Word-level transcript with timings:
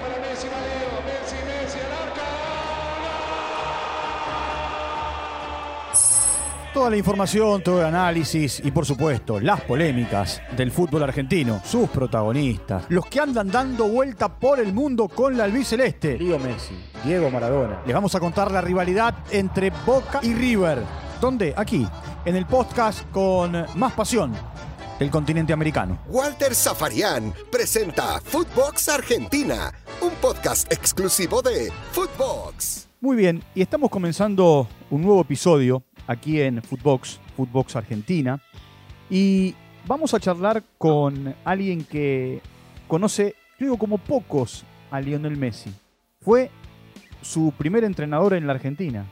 para 0.00 0.18
Messi, 0.20 0.48
va 0.48 0.60
Leo, 0.60 1.02
Messi, 1.04 1.36
Messi, 1.44 1.78
al 1.78 1.92
arca. 1.92 2.22
Toda 6.72 6.90
la 6.90 6.96
información, 6.96 7.62
todo 7.62 7.80
el 7.80 7.86
análisis 7.86 8.60
y 8.64 8.70
por 8.70 8.86
supuesto 8.86 9.40
las 9.40 9.60
polémicas 9.62 10.40
del 10.56 10.70
fútbol 10.70 11.02
argentino, 11.02 11.60
sus 11.64 11.88
protagonistas, 11.88 12.84
los 12.88 13.06
que 13.06 13.20
andan 13.20 13.50
dando 13.50 13.88
vuelta 13.88 14.28
por 14.28 14.60
el 14.60 14.72
mundo 14.72 15.08
con 15.08 15.36
la 15.36 15.44
albiceleste. 15.44 16.18
Leo 16.18 16.38
Messi, 16.38 16.74
Diego 17.04 17.30
Maradona. 17.30 17.80
Les 17.84 17.94
vamos 17.94 18.14
a 18.14 18.20
contar 18.20 18.52
la 18.52 18.60
rivalidad 18.60 19.14
entre 19.30 19.70
Boca 19.84 20.20
y 20.22 20.34
River. 20.34 20.82
¿Dónde? 21.20 21.52
Aquí, 21.56 21.86
en 22.24 22.36
el 22.36 22.46
podcast 22.46 23.10
con 23.10 23.66
más 23.74 23.92
pasión 23.94 24.32
del 24.98 25.10
continente 25.10 25.52
americano. 25.52 25.98
Walter 26.08 26.54
Zafarian 26.54 27.32
presenta 27.50 28.20
Footbox 28.20 28.88
Argentina, 28.88 29.72
un 30.00 30.10
podcast 30.20 30.70
exclusivo 30.72 31.40
de 31.40 31.70
Footbox. 31.92 32.88
Muy 33.00 33.16
bien, 33.16 33.42
y 33.54 33.62
estamos 33.62 33.90
comenzando 33.90 34.66
un 34.90 35.02
nuevo 35.02 35.20
episodio 35.20 35.82
aquí 36.06 36.40
en 36.40 36.62
Footbox, 36.62 37.20
Footbox 37.36 37.76
Argentina, 37.76 38.42
y 39.08 39.54
vamos 39.86 40.14
a 40.14 40.20
charlar 40.20 40.64
con 40.78 41.34
alguien 41.44 41.84
que 41.84 42.40
conoce, 42.88 43.36
digo 43.58 43.78
como 43.78 43.98
pocos, 43.98 44.64
a 44.90 45.00
Lionel 45.00 45.36
Messi. 45.36 45.72
Fue 46.20 46.50
su 47.22 47.52
primer 47.56 47.84
entrenador 47.84 48.34
en 48.34 48.46
la 48.46 48.54
Argentina 48.54 49.06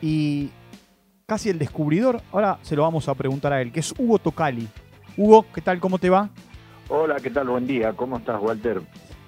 y 0.00 0.50
casi 1.26 1.50
el 1.50 1.58
descubridor, 1.58 2.22
ahora 2.32 2.58
se 2.62 2.74
lo 2.74 2.82
vamos 2.82 3.06
a 3.06 3.14
preguntar 3.14 3.52
a 3.52 3.60
él, 3.60 3.70
que 3.70 3.80
es 3.80 3.92
Hugo 3.98 4.18
Tocali. 4.18 4.66
Hugo, 5.18 5.44
¿qué 5.52 5.60
tal? 5.60 5.80
¿Cómo 5.80 5.98
te 5.98 6.08
va? 6.08 6.30
Hola, 6.88 7.16
¿qué 7.16 7.28
tal? 7.28 7.48
Buen 7.48 7.66
día. 7.66 7.92
¿Cómo 7.92 8.18
estás, 8.18 8.40
Walter? 8.40 8.80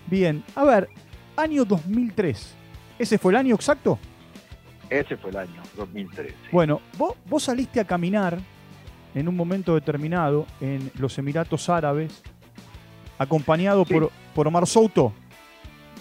Bien, 0.07 0.43
a 0.55 0.65
ver, 0.65 0.89
año 1.37 1.65
2003. 1.65 2.55
¿Ese 2.99 3.19
fue 3.19 3.33
el 3.33 3.37
año 3.37 3.55
exacto? 3.57 3.99
Ese 4.89 5.17
fue 5.17 5.31
el 5.31 5.37
año, 5.39 5.61
2013. 5.77 6.33
Bueno, 6.53 6.81
vos, 6.97 7.15
vos 7.29 7.43
saliste 7.43 7.81
a 7.81 7.85
caminar 7.85 8.39
en 9.17 9.27
un 9.29 9.37
momento 9.37 9.75
determinado 9.75 10.47
en 10.61 10.93
los 10.97 11.19
Emiratos 11.19 11.69
Árabes, 11.69 12.23
acompañado 13.19 13.85
Sí. 13.85 13.95
por, 13.95 14.11
por 14.35 14.47
Omar 14.47 14.69
Souto. 14.69 15.13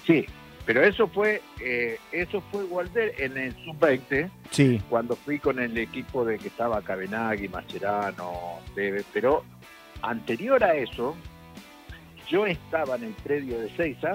Sí, 0.05 0.25
pero 0.67 0.83
eso 0.83 1.07
fue, 1.07 1.41
eh, 1.59 1.97
eso 2.11 2.43
fue 2.51 2.63
Walter 2.65 3.13
en 3.17 3.37
el 3.37 3.55
sub-20, 3.65 4.29
Sí, 4.51 4.79
cuando 4.87 5.15
fui 5.15 5.39
con 5.39 5.59
el 5.59 5.75
equipo 5.79 6.23
de 6.25 6.37
que 6.37 6.47
estaba 6.49 6.79
Cabenagui, 6.83 7.47
Mascherano, 7.49 8.31
Tevez, 8.75 9.05
pero 9.13 9.43
anterior 10.01 10.63
a 10.63 10.75
eso, 10.75 11.15
yo 12.29 12.45
estaba 12.45 12.95
en 12.95 13.05
el 13.05 13.13
predio 13.13 13.59
de 13.59 13.69
Seiza, 13.75 14.13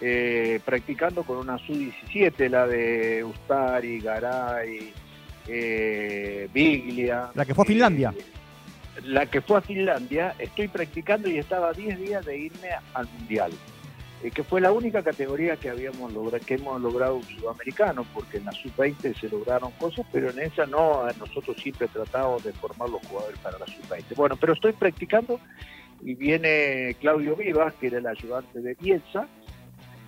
eh, 0.00 0.60
practicando 0.64 1.22
con 1.22 1.38
una 1.38 1.58
Sub-17, 1.58 2.48
la 2.48 2.66
de 2.66 3.24
Ustari, 3.24 4.00
Garay, 4.00 4.92
eh, 5.46 6.48
Biglia. 6.52 7.30
La 7.34 7.44
que 7.44 7.54
fue 7.54 7.64
a 7.64 7.66
Finlandia. 7.66 8.14
Eh, 8.16 8.24
la 9.04 9.26
que 9.26 9.40
fue 9.40 9.58
a 9.58 9.60
Finlandia, 9.60 10.34
estoy 10.38 10.68
practicando 10.68 11.28
y 11.28 11.38
estaba 11.38 11.68
a 11.68 11.72
10 11.72 11.98
días 11.98 12.24
de 12.24 12.38
irme 12.38 12.68
al 12.94 13.08
Mundial. 13.08 13.52
Eh, 14.22 14.30
que 14.30 14.42
fue 14.44 14.60
la 14.60 14.70
única 14.72 15.02
categoría 15.02 15.56
que 15.56 15.70
habíamos 15.70 16.12
logrado, 16.12 16.44
que 16.44 16.54
hemos 16.54 16.80
logrado 16.80 17.16
un 17.16 17.22
sudamericano, 17.22 18.04
porque 18.12 18.36
en 18.38 18.44
la 18.44 18.52
sub-20 18.52 19.18
se 19.18 19.28
lograron 19.28 19.70
cosas, 19.72 20.04
pero 20.12 20.30
en 20.30 20.38
esa 20.40 20.66
no, 20.66 21.04
nosotros 21.18 21.56
siempre 21.60 21.88
tratamos 21.88 22.42
de 22.44 22.52
formar 22.52 22.88
los 22.90 23.00
jugadores 23.06 23.38
para 23.40 23.58
la 23.58 23.66
sub-20. 23.66 24.14
Bueno, 24.16 24.36
pero 24.36 24.52
estoy 24.52 24.72
practicando 24.72 25.40
y 26.02 26.14
viene 26.14 26.96
Claudio 27.00 27.36
Vivas, 27.36 27.74
que 27.80 27.88
era 27.88 27.98
el 27.98 28.06
ayudante 28.06 28.60
de 28.60 28.74
Bielsa, 28.80 29.26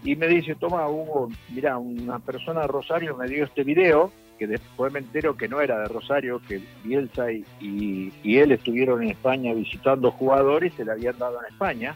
y 0.04 0.16
me 0.16 0.26
dice, 0.26 0.54
toma 0.56 0.88
Hugo, 0.88 1.28
mira, 1.50 1.78
una 1.78 2.18
persona 2.18 2.62
de 2.62 2.66
Rosario 2.66 3.16
me 3.16 3.28
dio 3.28 3.44
este 3.44 3.62
video, 3.62 4.10
que 4.38 4.46
después 4.48 4.92
me 4.92 4.98
entero 4.98 5.36
que 5.36 5.46
no 5.48 5.60
era 5.60 5.78
de 5.78 5.86
Rosario, 5.86 6.40
que 6.48 6.60
Bielsa 6.82 7.30
y, 7.30 7.44
y- 7.60 8.12
y 8.24 8.38
él 8.38 8.50
estuvieron 8.50 9.02
en 9.04 9.10
España 9.10 9.54
visitando 9.54 10.10
jugadores, 10.10 10.74
se 10.74 10.84
le 10.84 10.90
habían 10.92 11.16
dado 11.18 11.38
en 11.40 11.52
España, 11.52 11.94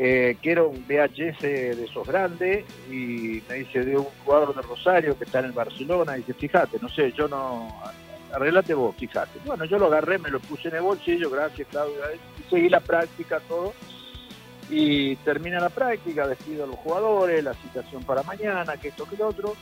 eh, 0.00 0.36
que 0.40 0.52
era 0.52 0.62
un 0.62 0.84
VHS 0.86 1.42
de 1.42 1.84
esos 1.84 2.06
grandes, 2.06 2.64
y 2.88 3.42
me 3.48 3.56
dice 3.56 3.84
de 3.84 3.96
un 3.96 4.06
jugador 4.24 4.54
de 4.54 4.62
Rosario 4.62 5.18
que 5.18 5.24
está 5.24 5.40
en 5.40 5.46
el 5.46 5.52
Barcelona, 5.52 6.14
y 6.16 6.20
dice, 6.20 6.34
fíjate, 6.34 6.78
no 6.80 6.88
sé, 6.88 7.10
yo 7.10 7.26
no, 7.26 7.68
arreglate 8.32 8.74
vos, 8.74 8.94
fíjate. 8.96 9.40
Bueno, 9.44 9.64
yo 9.64 9.76
lo 9.76 9.86
agarré, 9.86 10.18
me 10.18 10.30
lo 10.30 10.38
puse 10.38 10.68
en 10.68 10.76
el 10.76 10.82
bolsillo, 10.82 11.28
gracias 11.30 11.66
Claudio, 11.66 11.96
y 12.38 12.48
seguí 12.48 12.68
la 12.68 12.78
práctica, 12.78 13.40
todo, 13.48 13.74
y 14.70 15.16
termina 15.16 15.58
la 15.58 15.70
práctica, 15.70 16.28
despido 16.28 16.62
a 16.62 16.68
los 16.68 16.76
jugadores, 16.76 17.42
la 17.42 17.54
citación 17.54 18.04
para 18.04 18.22
mañana, 18.22 18.76
que 18.76 18.88
esto, 18.88 19.04
que 19.04 19.16
lo 19.16 19.26
otro, 19.26 19.56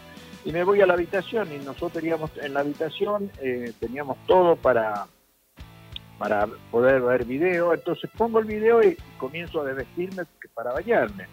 y 0.44 0.52
me 0.52 0.64
voy 0.64 0.82
a 0.82 0.86
la 0.86 0.92
habitación, 0.92 1.48
y 1.50 1.64
nosotros 1.64 1.94
teníamos 1.94 2.30
en 2.42 2.52
la 2.52 2.60
habitación, 2.60 3.30
eh, 3.40 3.72
teníamos 3.80 4.18
todo 4.26 4.54
para 4.54 5.06
para 6.18 6.46
poder 6.70 7.02
ver 7.02 7.24
video, 7.24 7.74
entonces 7.74 8.10
pongo 8.16 8.38
el 8.38 8.46
video 8.46 8.82
y 8.82 8.96
comienzo 9.18 9.60
a 9.60 9.64
desvestirme 9.66 10.22
para 10.54 10.72
bañarme. 10.72 11.26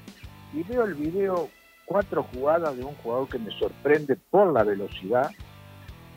Y 0.54 0.64
veo 0.64 0.84
el 0.84 0.94
video, 0.94 1.50
cuatro 1.86 2.24
jugadas 2.24 2.76
de 2.76 2.84
un 2.84 2.94
jugador 2.96 3.30
que 3.30 3.40
me 3.40 3.52
sorprende 3.58 4.18
por 4.30 4.52
la 4.52 4.64
velocidad, 4.64 5.32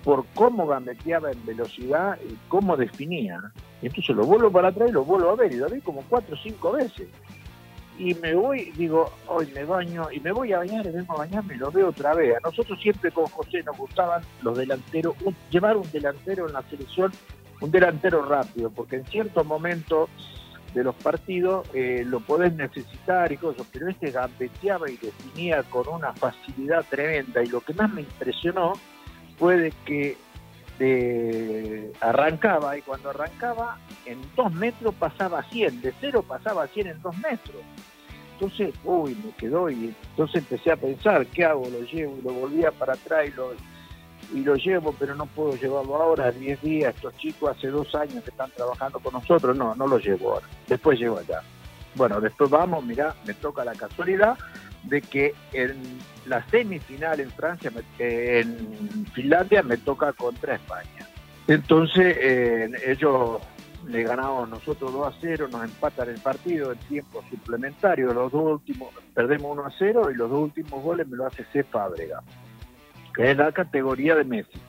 por 0.03 0.25
cómo 0.35 0.67
gambeteaba 0.67 1.31
en 1.31 1.47
velocidad 1.47 2.19
y 2.29 2.37
cómo 2.49 2.77
definía. 2.77 3.41
Y 3.83 3.87
entonces 3.87 4.15
lo 4.15 4.25
vuelvo 4.25 4.51
para 4.51 4.69
atrás 4.69 4.91
y 4.91 4.93
lo 4.93 5.05
vuelvo 5.05 5.31
a 5.31 5.37
ver, 5.37 5.53
y 5.53 5.57
lo 5.57 5.69
vi 5.69 5.81
como 5.81 6.03
cuatro 6.09 6.35
o 6.35 6.39
cinco 6.39 6.73
veces. 6.73 7.09
Y 7.99 8.15
me 8.17 8.35
voy, 8.35 8.73
digo, 8.77 9.11
hoy 9.27 9.51
me 9.55 9.65
baño, 9.65 10.09
y 10.13 10.21
me 10.21 10.33
voy 10.33 10.53
a 10.53 10.59
bañar, 10.59 10.85
y 10.87 10.91
vengo 10.91 11.15
a 11.15 11.19
bañarme 11.19 11.55
y 11.55 11.59
lo 11.59 11.71
veo 11.71 11.89
otra 11.89 12.15
vez. 12.15 12.37
A 12.37 12.41
nosotros 12.41 12.79
siempre 12.81 13.11
con 13.11 13.25
José 13.27 13.63
nos 13.63 13.77
gustaban 13.79 14.23
los 14.43 14.59
delanteros, 14.59 15.17
llevar 15.51 15.77
un 15.77 15.91
delantero 15.91 16.47
en 16.47 16.53
la 16.53 16.63
selección 16.63 17.11
un 17.61 17.71
delantero 17.71 18.25
rápido, 18.25 18.71
porque 18.71 18.97
en 18.97 19.07
ciertos 19.07 19.47
momentos 19.47 20.09
de 20.75 20.85
los 20.85 20.95
partidos 20.97 21.67
eh, 21.73 22.05
lo 22.07 22.21
podés 22.21 22.55
necesitar 22.55 23.33
y 23.33 23.39
cosas, 23.39 23.67
pero 23.73 23.89
este 23.89 24.11
gambeteaba 24.11 24.91
y 24.91 24.97
definía 24.97 25.63
con 25.63 25.89
una 25.89 26.13
facilidad 26.13 26.85
tremenda 26.89 27.43
y 27.43 27.47
lo 27.47 27.61
que 27.63 27.73
más 27.73 27.91
me 27.93 28.03
impresionó 28.03 28.75
fue 29.39 29.57
de 29.57 29.73
que 29.85 30.17
arrancaba 32.01 32.77
y 32.77 32.83
cuando 32.83 33.09
arrancaba 33.09 33.79
en 34.05 34.21
dos 34.37 34.53
metros 34.53 34.95
pasaba 34.97 35.39
a 35.39 35.43
100, 35.45 35.81
de 35.81 35.95
cero 36.01 36.23
pasaba 36.27 36.65
a 36.65 36.69
100 36.69 36.87
en 36.89 37.03
dos 37.03 37.17
metros. 37.17 37.63
Entonces, 38.35 38.75
uy, 38.85 39.17
me 39.25 39.33
quedó 39.33 39.71
y 39.71 39.95
entonces 40.11 40.43
empecé 40.43 40.71
a 40.71 40.77
pensar, 40.77 41.27
¿qué 41.29 41.47
hago? 41.47 41.67
Lo 41.71 41.81
llevo 41.81 42.19
y 42.19 42.23
lo 42.23 42.33
volvía 42.35 42.71
para 42.71 42.93
atrás 42.93 43.27
y 43.27 43.33
lo, 43.33 43.53
y 44.33 44.41
lo 44.41 44.57
llevo, 44.57 44.95
pero 44.99 45.15
no 45.15 45.27
puedo 45.27 45.57
llevarlo 45.57 45.97
ahora, 45.97 46.31
10 46.31 46.63
días, 46.63 46.95
estos 46.95 47.17
chicos 47.17 47.57
hace 47.57 47.69
dos 47.69 47.95
años 47.95 48.23
que 48.25 48.31
están 48.31 48.51
trabajando 48.51 48.99
con 48.99 49.13
nosotros, 49.13 49.57
no, 49.57 49.75
no 49.75 49.87
lo 49.87 49.99
llevo 49.99 50.35
ahora, 50.35 50.47
después 50.67 50.99
llego 50.99 51.19
allá. 51.19 51.43
Bueno, 51.95 52.21
después 52.21 52.51
vamos, 52.51 52.85
mirá, 52.85 53.15
me 53.27 53.35
toca 53.35 53.65
la 53.65 53.75
casualidad 53.75 54.37
de 54.83 55.01
que 55.01 55.35
en 55.53 55.99
la 56.27 56.45
semifinal 56.51 57.21
en 57.21 57.31
Francia, 57.31 57.73
eh, 57.99 58.45
en 58.45 59.07
Finlandia, 59.15 59.63
me 59.63 59.79
toca 59.79 60.13
contra 60.13 60.57
España. 60.57 61.09
Entonces, 61.49 62.17
eh, 62.21 62.71
ellos 62.87 63.41
le 63.87 64.03
ganamos 64.03 64.49
nosotros 64.49 64.93
2 64.93 65.07
a 65.07 65.17
0, 65.21 65.49
nos 65.51 65.65
empatan 65.65 66.11
el 66.11 66.21
partido 66.21 66.73
en 66.73 66.79
tiempo 66.81 67.23
suplementario, 67.31 68.13
los 68.13 68.33
dos 68.33 68.61
últimos, 68.61 68.93
perdemos 69.15 69.53
1 69.53 69.65
a 69.65 69.73
0 69.79 70.11
y 70.11 70.15
los 70.15 70.29
dos 70.29 70.41
últimos 70.41 70.83
goles 70.83 71.07
me 71.09 71.17
lo 71.17 71.27
hace 71.27 71.45
C. 71.53 71.63
Fábrega 71.63 72.23
que 73.17 73.31
es 73.31 73.37
la 73.37 73.51
categoría 73.51 74.15
de 74.15 74.25
Messi. 74.25 74.61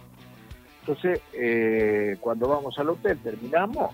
Entonces, 0.80 1.22
eh, 1.34 2.16
cuando 2.22 2.48
vamos 2.48 2.80
al 2.80 2.90
hotel, 2.90 3.20
terminamos, 3.20 3.94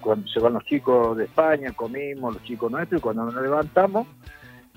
cuando 0.00 0.26
se 0.26 0.40
van 0.40 0.54
los 0.54 0.64
chicos 0.64 1.18
de 1.18 1.24
España, 1.24 1.72
comimos, 1.76 2.34
los 2.34 2.42
chicos 2.44 2.72
nuestros, 2.72 2.98
y 2.98 3.02
cuando 3.02 3.26
nos 3.26 3.42
levantamos, 3.42 4.06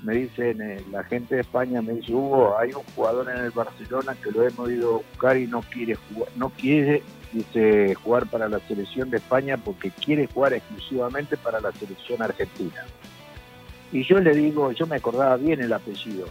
me 0.04 0.14
dicen, 0.14 0.62
eh, 0.62 0.84
la 0.92 1.04
gente 1.04 1.36
de 1.36 1.42
España 1.42 1.82
me 1.82 1.94
dice, 1.94 2.14
Hugo, 2.14 2.58
hay 2.58 2.70
un 2.70 2.84
jugador 2.96 3.30
en 3.30 3.46
el 3.46 3.52
Barcelona 3.52 4.16
que 4.22 4.32
lo 4.32 4.48
hemos 4.48 4.70
ido 4.70 4.90
a 4.90 4.98
buscar 4.98 5.38
y 5.38 5.48
no 5.48 5.62
quiere 5.62 5.96
jugar, 5.96 6.30
no 6.36 6.50
quiere, 6.50 7.02
dice, 7.34 7.96
jugar 7.96 8.28
para 8.28 8.48
la 8.48 8.60
selección 8.60 9.10
de 9.10 9.18
España 9.18 9.58
porque 9.58 9.90
quiere 9.90 10.28
jugar 10.28 10.54
exclusivamente 10.54 11.36
para 11.38 11.60
la 11.60 11.72
selección 11.72 12.22
argentina. 12.22 12.86
Y 13.92 14.04
yo 14.04 14.20
le 14.20 14.36
digo, 14.36 14.72
yo 14.72 14.86
me 14.86 14.98
acordaba 14.98 15.36
bien 15.38 15.62
el 15.62 15.74
apellido, 15.74 16.28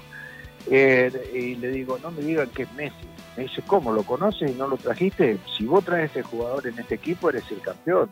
eh, 0.69 1.31
y 1.35 1.57
le 1.57 1.71
digo, 1.71 1.99
no 2.03 2.11
me 2.11 2.23
digan 2.23 2.49
que 2.51 2.65
es 2.65 2.73
Messi. 2.75 3.07
Me 3.37 3.45
dice, 3.45 3.63
¿cómo? 3.67 3.93
¿Lo 3.93 4.03
conoces 4.03 4.51
y 4.51 4.55
no 4.55 4.67
lo 4.67 4.77
trajiste? 4.77 5.39
Si 5.57 5.65
vos 5.67 5.85
traes 5.85 6.11
ese 6.11 6.23
jugador 6.23 6.67
en 6.67 6.79
este 6.79 6.97
equipo, 6.97 7.29
eres 7.29 7.51
el 7.51 7.61
campeón. 7.61 8.11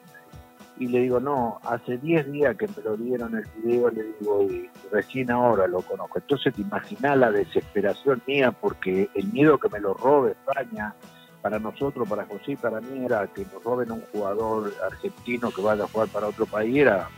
Y 0.77 0.89
le 0.89 1.01
digo, 1.01 1.21
no, 1.21 1.61
hace 1.63 1.99
10 1.99 2.33
días 2.33 2.57
que 2.57 2.67
me 2.67 2.83
lo 2.85 2.97
dieron 2.97 3.37
el 3.37 3.47
video, 3.63 3.91
le 3.91 4.03
digo, 4.19 4.43
y 4.43 4.69
recién 4.91 5.31
ahora 5.31 5.69
lo 5.69 5.81
conozco. 5.83 6.19
Entonces 6.19 6.53
te 6.53 6.63
imaginas 6.63 7.17
la 7.17 7.31
desesperación 7.31 8.23
mía, 8.27 8.51
porque 8.51 9.09
el 9.15 9.33
miedo 9.33 9.59
que 9.59 9.69
me 9.69 9.81
lo 9.81 9.95
robe 9.95 10.33
España, 10.33 10.95
para 11.43 11.59
nosotros, 11.59 12.09
para 12.09 12.25
José 12.25 12.53
y 12.53 12.57
para 12.57 12.81
mí, 12.81 13.05
era 13.05 13.27
que 13.29 13.47
nos 13.53 13.63
roben 13.63 13.93
un 13.93 14.01
jugador 14.13 14.73
argentino 14.85 15.51
que 15.51 15.63
vaya 15.63 15.85
a 15.85 15.89
jugar 15.89 16.09
para 16.09 16.29
otro 16.29 16.47
país. 16.47 16.77
Era... 16.77 17.09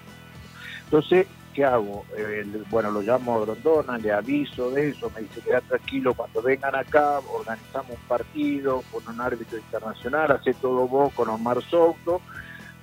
Entonces, 0.84 1.26
¿qué 1.56 1.64
hago? 1.64 2.04
Eh, 2.18 2.44
bueno, 2.68 2.90
lo 2.90 3.00
llamo 3.00 3.34
a 3.34 3.40
Grondona, 3.40 3.96
le 3.96 4.12
aviso 4.12 4.70
de 4.70 4.90
eso, 4.90 5.10
me 5.14 5.22
dice, 5.22 5.40
queda 5.40 5.62
tranquilo, 5.62 6.12
cuando 6.12 6.42
vengan 6.42 6.76
acá, 6.76 7.18
organizamos 7.32 7.92
un 7.92 8.06
partido 8.06 8.84
con 8.92 9.08
un 9.08 9.18
árbitro 9.22 9.56
internacional, 9.56 10.32
hace 10.32 10.52
todo 10.52 10.86
vos 10.86 11.14
con 11.14 11.30
Omar 11.30 11.62
Souto. 11.62 12.20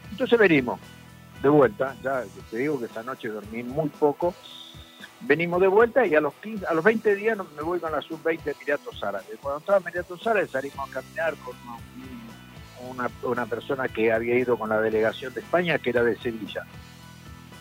Entonces 0.09 0.39
venimos, 0.39 0.79
de 1.43 1.49
vuelta, 1.49 1.95
ya 2.01 2.23
te 2.49 2.57
digo 2.57 2.79
que 2.79 2.85
esta 2.85 3.03
noche 3.03 3.27
dormí 3.27 3.61
muy 3.61 3.89
poco, 3.89 4.33
venimos 5.21 5.61
de 5.61 5.67
vuelta 5.67 6.07
y 6.07 6.15
a 6.15 6.21
los 6.21 6.33
15, 6.33 6.65
a 6.65 6.73
los 6.73 6.83
20 6.83 7.13
días 7.13 7.37
me 7.55 7.61
voy 7.61 7.79
con 7.79 7.91
la 7.91 8.01
sub-20 8.01 8.43
de 8.43 8.51
Emiratos 8.53 9.03
Árabes. 9.03 9.37
Cuando 9.39 9.59
estaba 9.59 9.77
en 9.77 9.83
Emiratos 9.83 10.25
Árabes 10.25 10.49
salimos 10.49 10.89
a 10.89 10.93
caminar 10.93 11.35
con 11.45 11.55
una 13.31 13.45
persona 13.45 13.87
que 13.87 14.11
había 14.11 14.35
ido 14.35 14.57
con 14.57 14.69
la 14.69 14.81
delegación 14.81 15.31
de 15.35 15.41
España, 15.41 15.77
que 15.77 15.91
era 15.91 16.03
de 16.03 16.17
Sevilla 16.17 16.65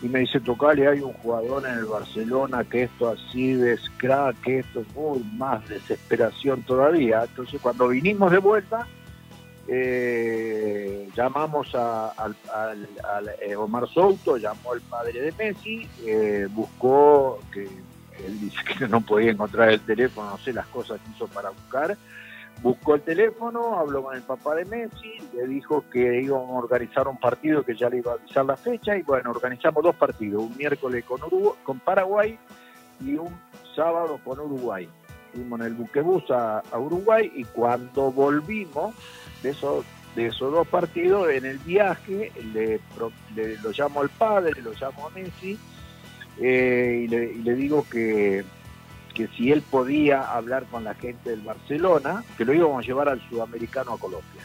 y 0.03 0.09
me 0.09 0.19
dice, 0.19 0.41
Tocale, 0.41 0.85
hay 0.85 0.99
un 0.99 1.13
jugador 1.13 1.65
en 1.65 1.79
el 1.79 1.85
Barcelona 1.85 2.65
que 2.65 2.83
esto 2.83 3.07
así 3.07 3.53
de 3.53 3.79
crack, 3.95 4.35
que 4.41 4.59
esto 4.59 4.81
es 4.81 4.95
muy 4.95 5.23
más 5.37 5.67
desesperación 5.69 6.61
todavía. 6.63 7.23
Entonces 7.23 7.61
cuando 7.61 7.87
vinimos 7.87 8.29
de 8.29 8.37
vuelta, 8.39 8.85
eh, 9.65 11.07
llamamos 11.15 11.73
a, 11.73 12.09
al, 12.09 12.35
eh, 13.41 13.55
Omar 13.55 13.87
Souto, 13.87 14.35
llamó 14.35 14.73
al 14.73 14.81
padre 14.81 15.21
de 15.21 15.31
Messi, 15.31 15.87
eh, 16.05 16.49
buscó, 16.51 17.39
que 17.53 17.61
él 17.63 18.39
dice 18.41 18.57
que 18.77 18.87
no 18.89 18.99
podía 18.99 19.31
encontrar 19.31 19.69
el 19.69 19.79
teléfono, 19.79 20.31
no 20.31 20.37
sé 20.37 20.51
las 20.51 20.67
cosas 20.67 20.99
que 20.99 21.11
hizo 21.11 21.27
para 21.27 21.49
buscar, 21.49 21.97
buscó 22.61 22.95
el 22.95 23.01
teléfono, 23.01 23.77
habló 23.77 24.03
con 24.03 24.15
el 24.15 24.21
papá 24.21 24.55
de 24.55 24.65
Messi, 24.65 25.13
le 25.33 25.47
dijo 25.47 25.83
que 25.91 26.21
íbamos 26.21 26.49
a 26.49 26.53
organizar 26.53 27.07
un 27.07 27.17
partido 27.17 27.63
que 27.63 27.75
ya 27.75 27.89
le 27.89 27.97
iba 27.97 28.11
a 28.11 28.15
avisar 28.15 28.45
la 28.45 28.55
fecha 28.55 28.95
y 28.95 29.01
bueno, 29.01 29.31
organizamos 29.31 29.83
dos 29.83 29.95
partidos, 29.95 30.43
un 30.43 30.57
miércoles 30.57 31.03
con, 31.03 31.19
con 31.63 31.79
Paraguay 31.79 32.37
y 33.01 33.15
un 33.15 33.35
sábado 33.75 34.19
con 34.23 34.39
Uruguay. 34.39 34.87
Fuimos 35.33 35.59
en 35.61 35.65
el 35.65 35.73
buquebús 35.73 36.29
a, 36.29 36.61
Uruguay 36.77 37.31
y 37.35 37.43
cuando 37.43 38.11
volvimos 38.11 38.95
de 39.41 39.49
esos, 39.49 39.83
de 40.15 40.27
esos 40.27 40.51
dos 40.51 40.67
partidos, 40.67 41.29
en 41.31 41.45
el 41.45 41.57
viaje 41.59 42.31
le, 42.53 42.79
lo 43.35 43.71
llamo 43.71 44.01
al 44.01 44.09
padre, 44.09 44.61
lo 44.61 44.71
llamo 44.73 45.07
a 45.07 45.09
Messi 45.09 45.57
eh, 46.39 47.05
y 47.05 47.07
le 47.07 47.55
digo 47.55 47.85
que 47.89 48.45
que 49.13 49.27
si 49.29 49.51
él 49.51 49.61
podía 49.61 50.21
hablar 50.21 50.65
con 50.65 50.83
la 50.83 50.95
gente 50.95 51.29
del 51.29 51.41
Barcelona, 51.41 52.23
que 52.37 52.45
lo 52.45 52.53
íbamos 52.53 52.83
a 52.83 52.87
llevar 52.87 53.09
al 53.09 53.21
sudamericano 53.29 53.93
a 53.93 53.97
Colombia, 53.97 54.43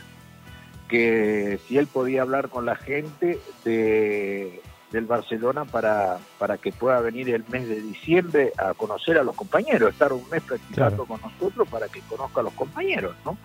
que 0.89 1.59
si 1.67 1.79
él 1.79 1.87
podía 1.87 2.23
hablar 2.23 2.49
con 2.49 2.67
la 2.67 2.77
gente 2.77 3.39
de, 3.65 4.61
del 4.91 5.07
Barcelona 5.07 5.65
para, 5.65 6.19
para 6.39 6.59
que 6.59 6.73
pueda 6.73 7.01
venir 7.01 7.31
el 7.31 7.45
mes 7.49 7.69
de 7.69 7.81
diciembre 7.81 8.53
a 8.57 8.75
conocer 8.75 9.19
a 9.19 9.23
los 9.23 9.37
compañeros, 9.37 9.93
estar 9.93 10.13
un 10.13 10.29
mes 10.31 10.43
practicando 10.43 11.05
con 11.05 11.21
nosotros 11.21 11.69
para 11.69 11.89
que 11.89 12.01
conozca 12.01 12.41
a 12.41 12.45
los 12.45 12.55
compañeros, 12.55 13.15
¿no? 13.25 13.37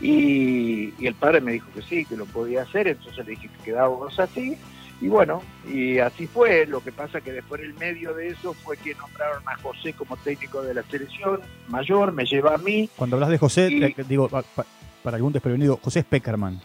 Y, 0.00 0.94
y, 0.98 1.06
el 1.06 1.14
padre 1.14 1.42
me 1.42 1.52
dijo 1.52 1.68
que 1.74 1.82
sí, 1.82 2.06
que 2.06 2.16
lo 2.16 2.24
podía 2.24 2.62
hacer, 2.62 2.88
entonces 2.88 3.18
le 3.26 3.32
dije 3.32 3.48
que 3.48 3.64
quedábamos 3.64 4.18
así, 4.18 4.56
y 5.00 5.08
bueno, 5.08 5.42
y 5.66 5.98
así 5.98 6.26
fue. 6.26 6.66
Lo 6.66 6.80
que 6.80 6.92
pasa 6.92 7.20
que 7.20 7.32
después 7.32 7.62
el 7.62 7.74
medio 7.74 8.14
de 8.14 8.28
eso 8.28 8.52
fue 8.52 8.76
que 8.76 8.94
nombraron 8.94 9.42
a 9.46 9.56
José 9.56 9.94
como 9.94 10.16
técnico 10.18 10.62
de 10.62 10.74
la 10.74 10.82
selección 10.84 11.40
mayor, 11.68 12.12
me 12.12 12.24
lleva 12.24 12.54
a 12.54 12.58
mí. 12.58 12.88
Cuando 12.96 13.16
hablas 13.16 13.30
de 13.30 13.38
José, 13.38 13.94
digo, 14.08 14.28
para 14.28 15.16
algún 15.16 15.32
desprevenido, 15.32 15.78
José 15.82 16.02
Speckerman. 16.02 16.60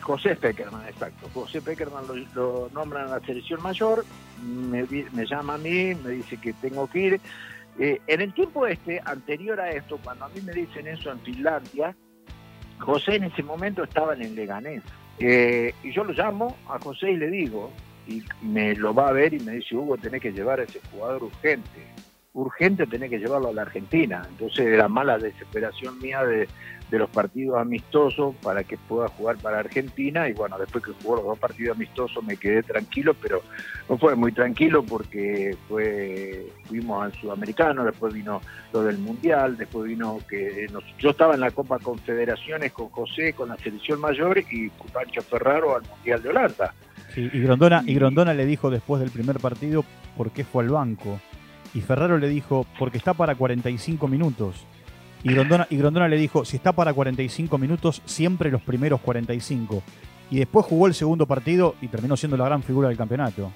José 0.00 0.34
Speckerman, 0.34 0.86
exacto. 0.88 1.28
José 1.32 1.60
Speckerman 1.60 2.04
lo, 2.34 2.68
nombran 2.74 3.08
a 3.08 3.18
la 3.18 3.20
selección 3.20 3.62
mayor, 3.62 4.04
me, 4.42 4.86
llama 5.26 5.54
a 5.54 5.58
mí, 5.58 5.94
me 5.94 6.10
dice 6.10 6.36
que 6.36 6.52
tengo 6.54 6.88
que 6.88 6.98
ir. 6.98 7.20
Eh, 7.78 8.00
en 8.08 8.20
el 8.20 8.32
tiempo 8.34 8.66
este, 8.66 9.00
anterior 9.04 9.60
a 9.60 9.70
esto, 9.70 9.98
cuando 10.02 10.24
a 10.24 10.28
mí 10.30 10.40
me 10.40 10.52
dicen 10.52 10.88
eso 10.88 11.12
en 11.12 11.20
Finlandia, 11.20 11.94
José 12.78 13.16
en 13.16 13.24
ese 13.24 13.42
momento 13.42 13.84
estaba 13.84 14.14
en 14.14 14.22
el 14.22 14.34
Leganés. 14.34 14.82
Eh, 15.20 15.74
y 15.82 15.92
yo 15.92 16.04
lo 16.04 16.12
llamo 16.12 16.56
a 16.68 16.78
José 16.78 17.10
y 17.10 17.16
le 17.16 17.28
digo, 17.28 17.72
y 18.06 18.22
me 18.42 18.74
lo 18.74 18.94
va 18.94 19.08
a 19.08 19.12
ver 19.12 19.34
y 19.34 19.40
me 19.40 19.52
dice, 19.52 19.76
Hugo, 19.76 19.96
tenés 19.96 20.22
que 20.22 20.32
llevar 20.32 20.60
a 20.60 20.64
ese 20.64 20.80
jugador 20.90 21.24
urgente. 21.24 21.68
Urgente 22.32 22.86
tenés 22.86 23.10
que 23.10 23.18
llevarlo 23.18 23.48
a 23.48 23.52
la 23.52 23.62
Argentina. 23.62 24.22
Entonces 24.28 24.66
era 24.66 24.88
mala 24.88 25.18
desesperación 25.18 25.98
mía 25.98 26.24
de, 26.24 26.48
de 26.90 26.98
los 26.98 27.10
partidos 27.10 27.58
amistosos 27.58 28.34
para 28.42 28.64
que 28.64 28.76
pueda 28.76 29.08
jugar 29.08 29.36
para 29.38 29.58
Argentina 29.58 30.28
y 30.28 30.32
bueno, 30.32 30.58
después 30.58 30.84
que 30.84 30.92
jugó 31.02 31.16
los 31.16 31.24
dos 31.24 31.38
partidos 31.38 31.76
amistosos 31.76 32.24
me 32.24 32.36
quedé 32.36 32.62
tranquilo, 32.62 33.14
pero 33.20 33.42
no 33.88 33.98
fue 33.98 34.14
muy 34.14 34.32
tranquilo 34.32 34.82
porque 34.82 35.56
fue 35.68 36.46
fuimos 36.64 37.04
al 37.04 37.12
Sudamericano, 37.20 37.84
después 37.84 38.14
vino 38.14 38.40
lo 38.72 38.82
del 38.82 38.98
Mundial, 38.98 39.56
después 39.56 39.86
vino 39.86 40.18
que 40.28 40.66
yo 40.98 41.10
estaba 41.10 41.34
en 41.34 41.40
la 41.40 41.50
Copa 41.50 41.78
Confederaciones 41.78 42.72
con 42.72 42.88
José, 42.88 43.34
con 43.34 43.48
la 43.50 43.56
selección 43.58 44.00
mayor 44.00 44.38
y 44.38 44.70
Pancho 44.92 45.22
Ferraro 45.22 45.76
al 45.76 45.82
Mundial 45.82 46.22
de 46.22 46.28
Holanda. 46.30 46.74
Sí, 47.14 47.28
y 47.32 47.40
Grondona, 47.40 47.82
y 47.86 47.94
Grondona 47.94 48.34
le 48.34 48.46
dijo 48.46 48.70
después 48.70 49.00
del 49.00 49.10
primer 49.10 49.38
partido 49.38 49.84
por 50.16 50.30
qué 50.30 50.44
fue 50.44 50.64
al 50.64 50.70
banco. 50.70 51.20
Y 51.74 51.80
Ferraro 51.80 52.18
le 52.18 52.28
dijo, 52.28 52.66
porque 52.78 52.98
está 52.98 53.14
para 53.14 53.34
45 53.34 54.08
minutos. 54.08 54.66
Y 55.22 55.34
Grondona, 55.34 56.08
le 56.08 56.16
dijo, 56.16 56.44
si 56.44 56.56
está 56.56 56.72
para 56.72 56.92
45 56.92 57.58
minutos, 57.58 58.02
siempre 58.04 58.50
los 58.50 58.62
primeros 58.62 59.00
45. 59.00 59.82
Y 60.30 60.38
después 60.38 60.66
jugó 60.66 60.86
el 60.86 60.94
segundo 60.94 61.26
partido 61.26 61.74
y 61.80 61.88
terminó 61.88 62.16
siendo 62.16 62.36
la 62.36 62.44
gran 62.44 62.62
figura 62.62 62.88
del 62.88 62.96
campeonato. 62.96 63.52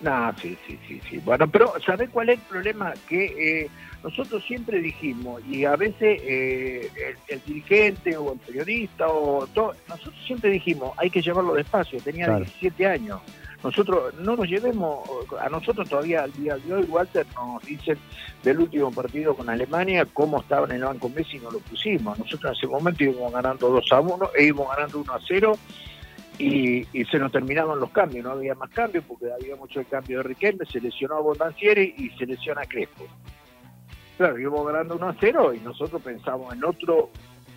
No, 0.00 0.34
sí, 0.40 0.56
sí, 0.66 0.78
sí, 0.86 1.00
sí. 1.08 1.18
Bueno, 1.18 1.46
pero 1.48 1.74
¿sabés 1.84 2.08
cuál 2.10 2.30
es 2.30 2.38
el 2.38 2.44
problema? 2.44 2.94
Que 3.08 3.62
eh, 3.62 3.70
nosotros 4.02 4.42
siempre 4.46 4.80
dijimos, 4.80 5.42
y 5.46 5.64
a 5.64 5.76
veces 5.76 6.20
eh, 6.22 6.90
el, 7.28 7.42
dirigente 7.44 8.16
o 8.16 8.32
el 8.32 8.38
periodista, 8.38 9.08
o 9.08 9.46
todo, 9.48 9.74
nosotros 9.88 10.14
siempre 10.26 10.50
dijimos, 10.50 10.92
hay 10.96 11.10
que 11.10 11.20
llevarlo 11.20 11.54
despacio, 11.54 12.00
tenía 12.00 12.34
17 12.34 12.86
años 12.86 13.20
nosotros 13.62 14.14
no 14.14 14.36
nos 14.36 14.48
llevemos, 14.48 15.06
a 15.38 15.48
nosotros 15.50 15.88
todavía 15.88 16.22
al 16.22 16.32
día 16.32 16.56
de 16.56 16.72
hoy, 16.72 16.84
Walter, 16.84 17.26
nos 17.34 17.62
dicen 17.62 17.98
del 18.42 18.60
último 18.60 18.90
partido 18.90 19.34
con 19.34 19.50
Alemania 19.50 20.06
cómo 20.06 20.40
estaba 20.40 20.66
en 20.66 20.72
el 20.72 20.84
banco 20.84 21.10
Messi 21.10 21.36
y 21.36 21.40
no 21.40 21.50
lo 21.50 21.58
pusimos. 21.58 22.18
Nosotros 22.18 22.52
en 22.52 22.58
ese 22.58 22.66
momento 22.66 23.04
íbamos 23.04 23.32
ganando 23.32 23.68
2 23.68 23.92
a 23.92 24.00
1, 24.00 24.30
e 24.36 24.44
íbamos 24.44 24.74
ganando 24.74 24.98
1 25.00 25.12
a 25.12 25.20
0 25.26 25.52
y, 26.38 26.84
se 27.10 27.18
nos 27.18 27.30
terminaban 27.30 27.78
los 27.78 27.90
cambios, 27.90 28.24
no 28.24 28.30
había 28.30 28.54
más 28.54 28.70
cambios 28.70 29.04
porque 29.06 29.26
había 29.30 29.56
mucho 29.56 29.80
el 29.80 29.86
cambio 29.86 30.18
de 30.18 30.22
Riquelme, 30.22 30.64
se 30.64 30.80
lesionó 30.80 31.16
a 31.16 31.20
Bondancieri 31.20 31.94
y 31.98 32.08
se 32.16 32.24
lesiona 32.24 32.62
a 32.62 32.66
Crespo. 32.66 33.04
Claro, 34.16 34.38
íbamos 34.38 34.66
ganando 34.66 34.96
1 34.96 35.06
a 35.06 35.16
0 35.20 35.54
y 35.54 35.60
nosotros 35.60 36.00
pensamos 36.00 36.54
en 36.54 36.64
otro 36.64 37.10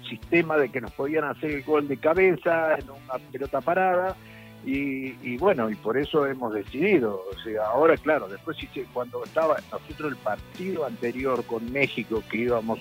sistema 0.09 0.57
de 0.57 0.69
que 0.69 0.81
nos 0.81 0.91
podían 0.91 1.23
hacer 1.23 1.51
el 1.51 1.63
gol 1.63 1.87
de 1.87 1.95
cabeza, 1.95 2.75
en 2.75 2.89
una 2.89 3.19
pelota 3.31 3.61
parada 3.61 4.17
y, 4.65 5.37
bueno, 5.37 5.69
y 5.69 5.75
por 5.75 5.97
eso 5.97 6.25
hemos 6.25 6.53
decidido. 6.53 7.25
O 7.29 7.39
sea, 7.43 7.67
ahora, 7.67 7.97
claro, 7.97 8.27
después 8.27 8.57
cuando 8.93 9.23
estaba 9.23 9.57
nosotros 9.71 10.11
el 10.11 10.17
partido 10.17 10.85
anterior 10.85 11.43
con 11.45 11.71
México 11.71 12.23
que 12.29 12.37
íbamos 12.37 12.79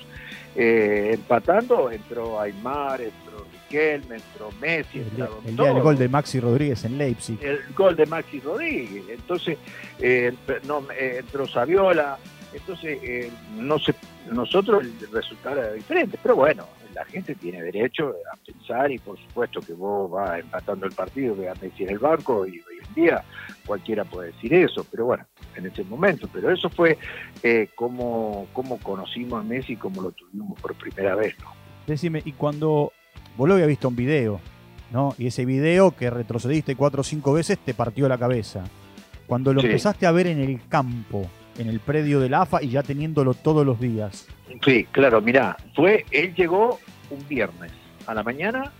eh, 0.54 1.10
empatando, 1.14 1.90
entró 1.90 2.40
Aymar, 2.40 3.00
entró 3.00 3.44
Riquelme, 3.52 4.16
entró 4.16 4.50
Messi, 4.60 5.00
el, 5.00 5.58
el, 5.58 5.80
gol 5.80 5.96
de 5.96 6.08
Maxi 6.08 6.38
Rodríguez 6.38 6.84
en 6.84 6.98
Leipzig. 6.98 7.38
El 7.42 7.60
gol 7.74 7.96
de 7.96 8.06
Maxi 8.06 8.38
Rodríguez. 8.40 9.04
Entonces, 9.08 9.58
eh, 9.98 10.32
no, 10.64 10.84
eh, 10.96 11.16
entró 11.18 11.48
Saviola. 11.48 12.18
Entonces, 12.52 13.32
no 13.56 13.78
se, 13.78 13.94
nosotros 14.30 14.84
el 14.84 15.10
resultado 15.10 15.58
era 15.58 15.72
diferente. 15.72 16.18
Pero 16.22 16.36
bueno, 16.36 16.66
la 16.94 17.04
gente 17.04 17.34
tiene 17.34 17.62
derecho 17.62 18.14
a 18.32 18.36
pensar 18.36 18.90
y 18.90 18.98
por 18.98 19.18
supuesto 19.18 19.60
que 19.60 19.72
vos 19.72 20.10
vas 20.10 20.40
empatando 20.40 20.86
el 20.86 20.92
partido, 20.92 21.36
que 21.36 21.48
a 21.48 21.54
Messi 21.54 21.84
en 21.84 21.90
el 21.90 21.98
banco 21.98 22.46
y 22.46 22.52
hoy 22.52 22.78
en 22.86 22.94
día 22.94 23.24
cualquiera 23.66 24.04
puede 24.04 24.32
decir 24.32 24.54
eso, 24.54 24.84
pero 24.90 25.06
bueno, 25.06 25.24
en 25.56 25.66
ese 25.66 25.84
momento, 25.84 26.28
pero 26.32 26.50
eso 26.50 26.68
fue 26.68 26.98
eh, 27.42 27.68
como, 27.74 28.46
como 28.52 28.78
conocimos 28.78 29.40
a 29.40 29.42
Messi, 29.42 29.76
como 29.76 30.02
lo 30.02 30.12
tuvimos 30.12 30.60
por 30.60 30.74
primera 30.74 31.14
vez, 31.14 31.34
¿no? 31.40 31.52
Decime, 31.86 32.22
y 32.24 32.32
cuando 32.32 32.92
vos 33.36 33.48
lo 33.48 33.54
habías 33.54 33.68
visto 33.68 33.88
un 33.88 33.96
video, 33.96 34.40
¿no? 34.92 35.14
Y 35.18 35.26
ese 35.26 35.44
video 35.44 35.92
que 35.92 36.10
retrocediste 36.10 36.76
cuatro 36.76 37.00
o 37.00 37.04
cinco 37.04 37.32
veces 37.32 37.58
te 37.58 37.74
partió 37.74 38.08
la 38.08 38.18
cabeza. 38.18 38.64
Cuando 39.26 39.52
lo 39.54 39.62
empezaste 39.62 40.06
a 40.06 40.12
ver 40.12 40.26
en 40.26 40.40
el 40.40 40.66
campo, 40.68 41.28
en 41.58 41.68
el 41.68 41.80
predio 41.80 42.20
del 42.20 42.34
AFA 42.34 42.62
y 42.62 42.70
ya 42.70 42.82
teniéndolo 42.82 43.34
todos 43.34 43.64
los 43.64 43.80
días. 43.80 44.26
Sí, 44.64 44.84
claro, 44.90 45.20
mirá, 45.20 45.56
fue, 45.74 46.04
él 46.10 46.34
llegó 46.34 46.78
un 47.10 47.26
viernes 47.28 47.72
a 48.06 48.14
la 48.14 48.22
mañana, 48.22 48.72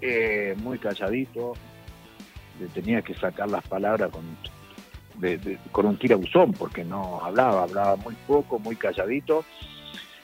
eh, 0.00 0.54
muy 0.62 0.78
calladito, 0.78 1.54
le 2.60 2.66
tenía 2.68 3.02
que 3.02 3.14
sacar 3.14 3.50
las 3.50 3.66
palabras 3.66 4.10
con, 4.10 4.24
con 5.72 5.86
un 5.86 5.98
tirabuzón, 5.98 6.52
porque 6.52 6.84
no 6.84 7.20
hablaba, 7.22 7.64
hablaba 7.64 7.96
muy 7.96 8.14
poco, 8.26 8.58
muy 8.58 8.76
calladito. 8.76 9.44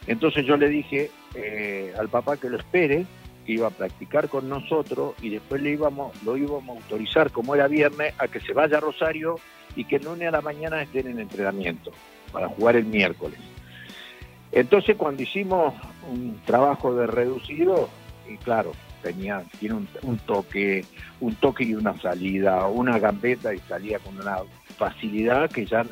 Entonces 0.07 0.47
yo 0.47 0.57
le 0.57 0.69
dije 0.69 1.11
eh, 1.35 1.95
al 1.99 2.09
papá 2.09 2.37
que 2.37 2.49
lo 2.49 2.59
espere, 2.59 3.07
que 3.47 3.53
iba 3.53 3.69
a 3.69 3.71
practicar 3.71 4.29
con 4.29 4.49
nosotros 4.49 5.15
y 5.23 5.31
después 5.31 5.63
le 5.63 5.71
íbamos, 5.71 6.21
lo 6.25 6.37
íbamos 6.37 6.77
a 6.77 6.81
autorizar, 6.81 7.31
como 7.31 7.55
era 7.55 7.69
viernes, 7.69 8.15
a 8.19 8.29
que 8.29 8.41
se 8.41 8.53
vaya 8.53 8.79
a 8.79 8.81
Rosario 8.81 9.37
y 9.77 9.85
que 9.85 9.97
el 9.97 10.05
lunes 10.05 10.29
a 10.29 10.33
la 10.33 10.41
mañana 10.41 10.83
estén 10.83 11.07
en 11.07 11.21
entrenamiento 11.21 11.93
para 12.33 12.49
jugar 12.49 12.77
el 12.77 12.87
miércoles. 12.87 13.39
Entonces 14.53 14.97
cuando 14.97 15.23
hicimos 15.23 15.75
un 16.11 16.41
trabajo 16.45 16.95
de 16.95 17.07
reducido, 17.07 17.89
y 18.29 18.37
claro, 18.37 18.73
tenía, 19.03 19.43
tiene 19.59 19.77
un, 20.03 20.19
toque, 20.19 20.85
un 21.21 21.35
toque 21.37 21.65
y 21.65 21.75
una 21.75 21.99
salida, 22.01 22.67
una 22.67 22.99
gambeta 22.99 23.55
y 23.55 23.59
salía 23.61 23.99
con 23.99 24.19
una 24.19 24.39
facilidad 24.77 25.51
que 25.51 25.67
ya 25.67 25.85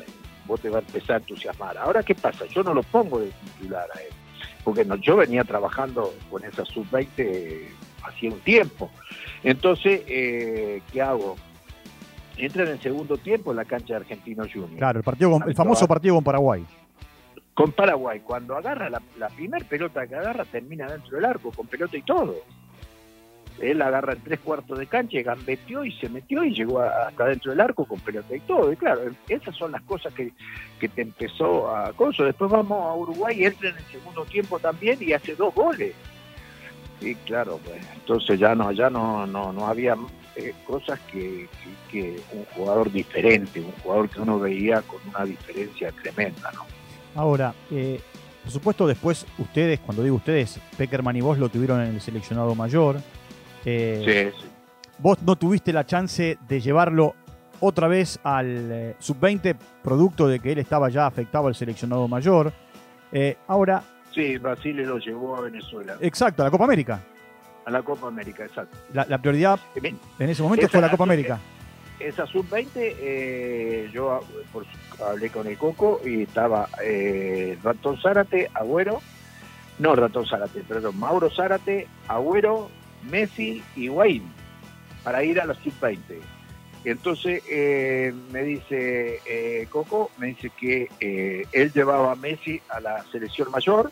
vos 0.45 0.61
te 0.61 0.69
va 0.69 0.79
a 0.79 0.81
empezar 0.81 1.17
a 1.17 1.19
entusiasmar. 1.19 1.77
Ahora, 1.77 2.03
¿qué 2.03 2.15
pasa? 2.15 2.45
Yo 2.47 2.63
no 2.63 2.73
lo 2.73 2.83
pongo 2.83 3.19
de 3.19 3.31
titular 3.31 3.87
a 3.95 4.01
él, 4.01 4.13
porque 4.63 4.85
no, 4.85 4.95
yo 4.95 5.17
venía 5.17 5.43
trabajando 5.43 6.13
con 6.29 6.43
esa 6.43 6.65
sub-20 6.65 7.67
hacía 8.03 8.29
un 8.31 8.39
tiempo. 8.39 8.89
Entonces, 9.43 10.01
eh, 10.07 10.81
¿qué 10.91 11.01
hago? 11.01 11.35
Entra 12.39 12.63
en 12.63 12.69
el 12.69 12.81
segundo 12.81 13.17
tiempo 13.17 13.51
en 13.51 13.57
la 13.57 13.65
cancha 13.65 13.93
de 13.93 13.95
Argentino 13.97 14.43
Junior. 14.43 14.77
Claro, 14.77 14.99
el, 14.99 15.03
partido 15.03 15.39
el 15.45 15.55
famoso 15.55 15.87
partido 15.87 16.15
con 16.15 16.23
Paraguay. 16.23 16.65
Con 17.53 17.71
Paraguay, 17.73 18.21
cuando 18.21 18.55
agarra 18.55 18.89
la, 18.89 19.01
la 19.17 19.27
primera 19.27 19.65
pelota 19.65 20.07
que 20.07 20.15
agarra, 20.15 20.45
termina 20.45 20.87
dentro 20.87 21.17
del 21.17 21.25
arco, 21.25 21.51
con 21.51 21.67
pelota 21.67 21.97
y 21.97 22.01
todo 22.01 22.35
él 23.61 23.81
agarra 23.81 24.13
en 24.13 24.21
tres 24.21 24.39
cuartos 24.39 24.77
de 24.77 24.87
cancha, 24.87 25.21
gambeteó 25.21 25.83
y 25.83 25.91
se 25.93 26.09
metió 26.09 26.43
y 26.43 26.53
llegó 26.53 26.79
hasta 26.81 27.25
dentro 27.25 27.51
del 27.51 27.61
arco 27.61 27.85
con 27.85 27.99
pelota 27.99 28.35
y 28.35 28.39
todo. 28.41 28.71
Y 28.71 28.75
claro, 28.75 29.01
esas 29.27 29.55
son 29.55 29.71
las 29.71 29.81
cosas 29.83 30.13
que, 30.13 30.31
te 30.79 31.01
empezó 31.01 31.73
a 31.73 31.91
coso. 31.93 32.23
Después 32.23 32.49
vamos 32.49 32.83
a 32.83 32.95
Uruguay, 32.95 33.43
entra 33.43 33.69
en 33.69 33.77
el 33.77 33.83
segundo 33.85 34.25
tiempo 34.25 34.59
también 34.59 34.97
y 35.01 35.13
hace 35.13 35.35
dos 35.35 35.53
goles. 35.53 35.93
Y 37.01 37.15
claro, 37.15 37.59
pues 37.63 37.81
entonces 37.95 38.39
ya 38.39 38.55
no, 38.55 38.71
ya 38.71 38.89
no, 38.89 39.25
no, 39.25 39.53
no 39.53 39.67
había 39.67 39.95
eh, 40.35 40.53
cosas 40.65 40.99
que, 41.11 41.47
que, 41.91 42.19
un 42.31 42.45
jugador 42.55 42.91
diferente, 42.91 43.59
un 43.59 43.71
jugador 43.83 44.09
que 44.09 44.21
uno 44.21 44.39
veía 44.39 44.81
con 44.81 44.99
una 45.07 45.25
diferencia 45.25 45.91
tremenda, 45.91 46.51
¿no? 46.53 46.65
Ahora, 47.15 47.53
eh, 47.71 47.99
por 48.43 48.51
supuesto, 48.51 48.87
después 48.87 49.25
ustedes, 49.37 49.79
cuando 49.79 50.03
digo 50.03 50.15
ustedes, 50.15 50.59
Peckerman 50.77 51.15
y 51.15 51.21
vos 51.21 51.37
lo 51.37 51.49
tuvieron 51.49 51.81
en 51.81 51.93
el 51.93 52.01
seleccionado 52.01 52.55
mayor. 52.55 52.97
Eh, 53.65 54.31
vos 54.97 55.21
no 55.21 55.35
tuviste 55.35 55.73
la 55.73 55.85
chance 55.85 56.37
de 56.47 56.61
llevarlo 56.61 57.15
otra 57.59 57.87
vez 57.87 58.19
al 58.23 58.71
eh, 58.71 58.95
sub-20, 58.99 59.55
producto 59.83 60.27
de 60.27 60.39
que 60.39 60.51
él 60.51 60.59
estaba 60.59 60.89
ya 60.89 61.05
afectado 61.05 61.47
al 61.47 61.55
seleccionado 61.55 62.07
mayor. 62.07 62.53
Eh, 63.11 63.37
ahora. 63.47 63.83
Sí, 64.13 64.37
Brasil 64.37 64.77
lo 64.77 64.97
llevó 64.97 65.35
a 65.35 65.41
Venezuela. 65.41 65.97
Exacto, 66.01 66.41
a 66.41 66.45
la 66.45 66.51
Copa 66.51 66.63
América. 66.63 67.01
A 67.65 67.71
la 67.71 67.81
Copa 67.83 68.07
América, 68.07 68.43
exacto. 68.43 68.77
La, 68.93 69.17
prioridad 69.19 69.59
en 69.75 70.29
ese 70.29 70.41
momento 70.41 70.67
fue 70.67 70.81
la 70.81 70.91
Copa 70.91 71.03
América. 71.03 71.39
Esa 71.99 72.25
sub-20, 72.25 73.91
yo 73.91 74.21
hablé 75.05 75.29
con 75.29 75.45
el 75.47 75.57
Coco 75.57 76.01
y 76.05 76.23
estaba 76.23 76.69
Ratón 77.61 77.99
Zárate, 78.01 78.49
Agüero, 78.53 79.01
no 79.77 79.95
Ratón 79.95 80.25
Zárate, 80.25 80.61
perdón, 80.61 80.97
Mauro 80.97 81.29
Zárate, 81.29 81.87
Agüero, 82.07 82.69
Messi 83.03 83.63
y 83.75 83.89
Wayne 83.89 84.25
para 85.03 85.23
ir 85.23 85.39
a 85.39 85.45
la 85.45 85.53
sub-20. 85.55 85.99
Entonces 86.85 87.43
eh, 87.49 88.13
me 88.31 88.43
dice 88.43 89.19
eh, 89.25 89.67
Coco, 89.69 90.11
me 90.17 90.27
dice 90.27 90.49
que 90.57 90.89
eh, 90.99 91.45
él 91.51 91.73
llevaba 91.73 92.13
a 92.13 92.15
Messi 92.15 92.61
a 92.69 92.79
la 92.79 93.03
selección 93.11 93.51
mayor 93.51 93.91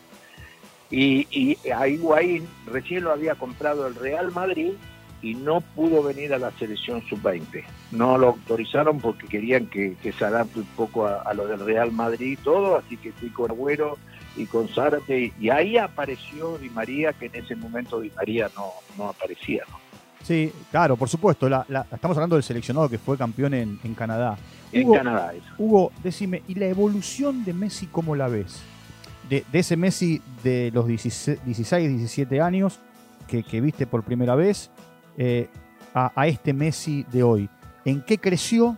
y, 0.89 1.27
y 1.31 1.69
a 1.69 1.87
Higuaín 1.87 2.47
recién 2.65 3.03
lo 3.03 3.11
había 3.11 3.35
comprado 3.35 3.87
el 3.87 3.95
Real 3.95 4.31
Madrid 4.31 4.73
y 5.21 5.33
no 5.33 5.61
pudo 5.61 6.03
venir 6.03 6.33
a 6.33 6.39
la 6.39 6.51
selección 6.51 7.01
sub-20. 7.07 7.63
No 7.91 8.17
lo 8.17 8.29
autorizaron 8.29 8.99
porque 8.99 9.27
querían 9.27 9.67
que, 9.67 9.95
se 10.01 10.25
adapte 10.25 10.59
un 10.59 10.65
poco 10.67 11.07
a, 11.07 11.33
lo 11.33 11.47
del 11.47 11.59
Real 11.59 11.91
Madrid 11.91 12.37
y 12.39 12.43
todo, 12.43 12.77
así 12.77 12.97
que 12.97 13.11
fui 13.11 13.29
con 13.29 13.51
Agüero 13.51 13.97
y 14.35 14.45
con 14.45 14.67
Zárate, 14.67 15.33
y 15.39 15.49
ahí 15.49 15.77
apareció 15.77 16.59
Di 16.59 16.69
María, 16.69 17.13
que 17.13 17.25
en 17.25 17.35
ese 17.35 17.55
momento 17.55 17.99
Di 17.99 18.11
María 18.15 18.49
no, 18.55 18.71
no 18.95 19.09
aparecía. 19.09 19.63
¿no? 19.67 19.79
Sí, 20.23 20.51
claro, 20.69 20.95
por 20.95 21.09
supuesto. 21.09 21.49
La, 21.49 21.65
estamos 21.91 22.15
hablando 22.17 22.35
del 22.35 22.43
seleccionado 22.43 22.87
que 22.87 22.99
fue 22.99 23.17
campeón 23.17 23.53
en, 23.55 23.77
Canadá. 23.95 24.37
En 24.71 24.91
Canadá, 24.91 25.33
eso. 25.33 25.47
Hugo, 25.57 25.91
decime, 26.03 26.43
¿y 26.47 26.55
la 26.55 26.67
evolución 26.67 27.43
de 27.43 27.53
Messi 27.53 27.87
cómo 27.87 28.15
la 28.15 28.27
ves? 28.27 28.61
De, 29.29 29.43
ese 29.51 29.75
Messi 29.75 30.21
de 30.43 30.71
los 30.73 30.87
16, 30.87 31.39
17 31.43 32.41
años 32.41 32.79
que, 33.27 33.61
viste 33.61 33.85
por 33.85 34.03
primera 34.03 34.35
vez 34.35 34.71
eh, 35.17 35.47
a, 35.93 36.27
este 36.27 36.53
Messi 36.53 37.05
de 37.11 37.23
hoy. 37.23 37.49
¿En 37.85 38.01
qué 38.01 38.17
creció? 38.17 38.77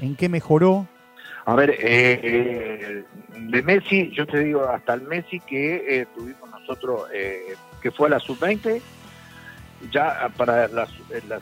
¿En 0.00 0.16
qué 0.16 0.28
mejoró? 0.28 0.86
A 1.46 1.54
ver, 1.54 1.74
eh, 1.80 3.04
de 3.36 3.62
Messi, 3.62 4.10
yo 4.12 4.26
te 4.26 4.38
digo, 4.38 4.68
hasta 4.68 4.94
el 4.94 5.02
Messi 5.02 5.40
que 5.40 5.76
eh, 5.88 6.06
tuvimos 6.14 6.48
nosotros, 6.50 7.08
eh, 7.12 7.56
que 7.80 7.90
fue 7.90 8.08
a 8.08 8.10
la 8.10 8.20
sub-20, 8.20 8.80
ya 9.90 10.30
para 10.36 10.68
la, 10.68 10.86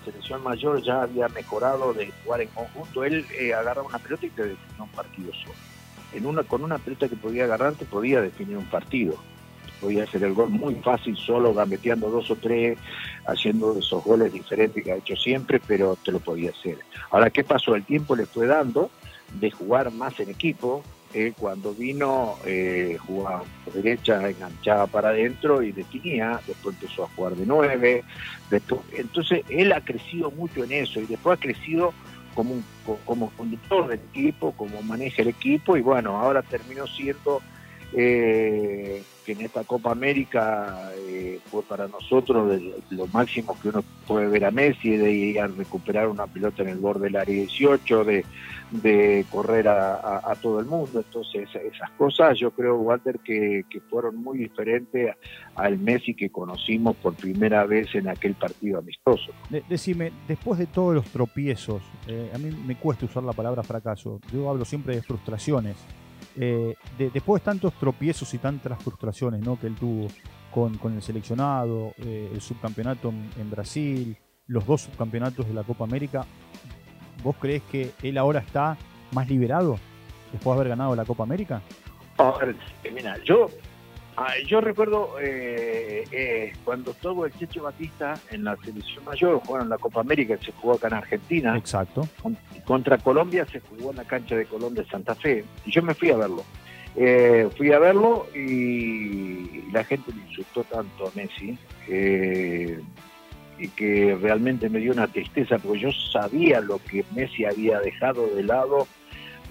selección 0.04 0.42
mayor 0.44 0.80
ya 0.82 1.02
había 1.02 1.28
mejorado 1.28 1.92
de 1.92 2.12
jugar 2.22 2.40
en 2.40 2.48
conjunto. 2.48 3.04
Él 3.04 3.26
agarraba 3.54 3.86
una 3.86 3.98
pelota 3.98 4.26
y 4.26 4.30
te 4.30 4.44
definía 4.44 4.82
un 4.84 4.90
partido 4.90 5.32
solo. 5.34 5.54
En 6.12 6.26
una, 6.26 6.42
con 6.42 6.62
una 6.62 6.78
pelota 6.78 7.08
que 7.08 7.16
podía 7.16 7.44
agarrar, 7.44 7.74
te 7.74 7.84
podía 7.84 8.20
definir 8.20 8.56
un 8.56 8.66
partido. 8.66 9.16
Podía 9.80 10.04
hacer 10.04 10.24
el 10.24 10.32
gol 10.32 10.50
muy 10.50 10.74
fácil, 10.76 11.16
solo 11.16 11.54
gambeteando 11.54 12.10
dos 12.10 12.30
o 12.30 12.36
tres, 12.36 12.78
haciendo 13.26 13.78
esos 13.78 14.02
goles 14.02 14.32
diferentes 14.32 14.82
que 14.82 14.92
ha 14.92 14.96
hecho 14.96 15.14
siempre, 15.14 15.60
pero 15.64 15.96
te 16.04 16.10
lo 16.10 16.18
podía 16.18 16.50
hacer. 16.50 16.78
Ahora, 17.10 17.30
¿qué 17.30 17.44
pasó? 17.44 17.74
El 17.74 17.84
tiempo 17.84 18.16
le 18.16 18.26
fue 18.26 18.46
dando 18.46 18.90
de 19.34 19.50
jugar 19.50 19.92
más 19.92 20.18
en 20.20 20.30
equipo. 20.30 20.82
Eh, 21.14 21.32
cuando 21.38 21.72
vino, 21.72 22.36
eh, 22.44 22.98
jugaba 23.00 23.42
por 23.64 23.72
derecha, 23.72 24.28
enganchaba 24.28 24.86
para 24.86 25.08
adentro 25.08 25.62
y 25.62 25.72
definía, 25.72 26.38
después 26.46 26.76
empezó 26.78 27.04
a 27.04 27.08
jugar 27.16 27.34
de 27.34 27.46
nueve. 27.46 28.04
entonces, 28.92 29.42
él 29.48 29.72
ha 29.72 29.80
crecido 29.80 30.30
mucho 30.30 30.64
en 30.64 30.72
eso 30.72 31.00
y 31.00 31.06
después 31.06 31.38
ha 31.38 31.40
crecido 31.40 31.94
como, 32.38 32.62
como 33.04 33.30
conductor 33.30 33.88
del 33.88 33.98
equipo, 33.98 34.52
como 34.52 34.80
maneja 34.80 35.22
el 35.22 35.28
equipo 35.28 35.76
y 35.76 35.80
bueno, 35.80 36.16
ahora 36.16 36.40
terminó 36.42 36.86
siendo 36.86 37.42
eh, 37.92 39.02
que 39.24 39.32
en 39.32 39.40
esta 39.42 39.64
Copa 39.64 39.92
América 39.92 40.90
eh, 40.96 41.40
fue 41.50 41.62
para 41.62 41.88
nosotros 41.88 42.60
lo 42.90 43.06
máximo 43.08 43.56
que 43.60 43.68
uno 43.68 43.84
puede 44.06 44.26
ver 44.28 44.44
a 44.44 44.50
Messi, 44.50 44.96
de 44.96 45.12
ir 45.12 45.40
a 45.40 45.46
recuperar 45.46 46.08
una 46.08 46.26
pelota 46.26 46.62
en 46.62 46.70
el 46.70 46.78
borde 46.78 47.04
del 47.04 47.16
área 47.16 47.34
18, 47.34 48.04
de, 48.04 48.24
de 48.70 49.24
correr 49.30 49.68
a, 49.68 50.34
todo 50.40 50.60
el 50.60 50.66
mundo. 50.66 51.00
Entonces, 51.00 51.48
esas 51.54 51.90
cosas 51.92 52.38
yo 52.38 52.50
creo, 52.50 52.76
Walter, 52.76 53.18
que, 53.20 53.64
fueron 53.88 54.16
muy 54.16 54.38
diferentes 54.38 55.14
al 55.54 55.78
Messi 55.78 56.14
que 56.14 56.30
conocimos 56.30 56.96
por 56.96 57.14
primera 57.14 57.64
vez 57.64 57.94
en 57.94 58.08
aquel 58.08 58.34
partido 58.34 58.78
amistoso. 58.78 59.32
decime, 59.68 60.12
después 60.26 60.58
de 60.58 60.66
todos 60.66 60.94
los 60.94 61.06
tropiezos, 61.06 61.82
eh, 62.06 62.30
a 62.34 62.38
mí 62.38 62.50
me 62.66 62.76
cuesta 62.76 63.06
usar 63.06 63.22
la 63.22 63.32
palabra 63.32 63.62
fracaso, 63.62 64.20
yo 64.32 64.48
hablo 64.50 64.64
siempre 64.64 64.94
de 64.94 65.02
frustraciones. 65.02 65.76
Eh, 66.40 66.76
después 67.12 67.42
de 67.42 67.46
tantos 67.46 67.74
tropiezos 67.74 68.32
y 68.32 68.38
tantas 68.38 68.80
frustraciones 68.80 69.40
¿no? 69.44 69.58
que 69.58 69.66
él 69.66 69.74
tuvo 69.74 70.06
con, 70.52 70.78
el 70.94 71.02
seleccionado, 71.02 71.94
eh, 71.98 72.30
el 72.32 72.40
subcampeonato 72.40 73.08
en, 73.08 73.50
Brasil, 73.50 74.16
los 74.46 74.64
dos 74.64 74.82
subcampeonatos 74.82 75.48
de 75.48 75.54
la 75.54 75.64
Copa 75.64 75.84
América, 75.84 76.24
¿vos 77.24 77.34
crees 77.40 77.62
que 77.64 77.90
él 78.02 78.18
ahora 78.18 78.38
está 78.38 78.76
más 79.12 79.28
liberado 79.28 79.78
después 80.32 80.54
de 80.54 80.60
haber 80.60 80.68
ganado 80.68 80.94
la 80.94 81.04
Copa 81.04 81.24
América? 81.24 81.60
Eh, 82.84 82.90
mira, 82.92 83.16
yo 83.24 83.48
Ah, 84.20 84.34
yo 84.44 84.60
recuerdo 84.60 85.14
eh, 85.20 86.04
eh, 86.10 86.52
cuando 86.64 86.90
estuvo 86.90 87.24
el 87.24 87.32
Checho 87.34 87.62
Batista 87.62 88.14
en 88.32 88.42
la 88.42 88.56
selección 88.56 89.04
mayor, 89.04 89.40
jugaron 89.46 89.68
la 89.68 89.78
Copa 89.78 90.00
América, 90.00 90.36
se 90.44 90.50
jugó 90.50 90.74
acá 90.74 90.88
en 90.88 90.94
Argentina. 90.94 91.56
Exacto. 91.56 92.08
contra 92.64 92.98
Colombia 92.98 93.46
se 93.46 93.60
jugó 93.60 93.90
en 93.90 93.98
la 93.98 94.04
cancha 94.04 94.34
de 94.34 94.44
Colombia 94.46 94.82
de 94.82 94.88
Santa 94.88 95.14
Fe. 95.14 95.44
Y 95.64 95.70
yo 95.70 95.84
me 95.84 95.94
fui 95.94 96.10
a 96.10 96.16
verlo. 96.16 96.42
Eh, 96.96 97.48
fui 97.56 97.72
a 97.72 97.78
verlo 97.78 98.26
y 98.34 99.70
la 99.70 99.84
gente 99.84 100.12
me 100.12 100.28
insultó 100.28 100.64
tanto 100.64 101.06
a 101.06 101.10
Messi 101.14 101.56
y 101.86 103.68
que 103.68 104.18
realmente 104.20 104.68
me 104.68 104.80
dio 104.80 104.90
una 104.92 105.06
tristeza 105.06 105.58
porque 105.58 105.78
yo 105.78 105.90
sabía 105.92 106.60
lo 106.60 106.80
que 106.80 107.04
Messi 107.14 107.44
había 107.44 107.78
dejado 107.78 108.26
de 108.34 108.42
lado 108.42 108.88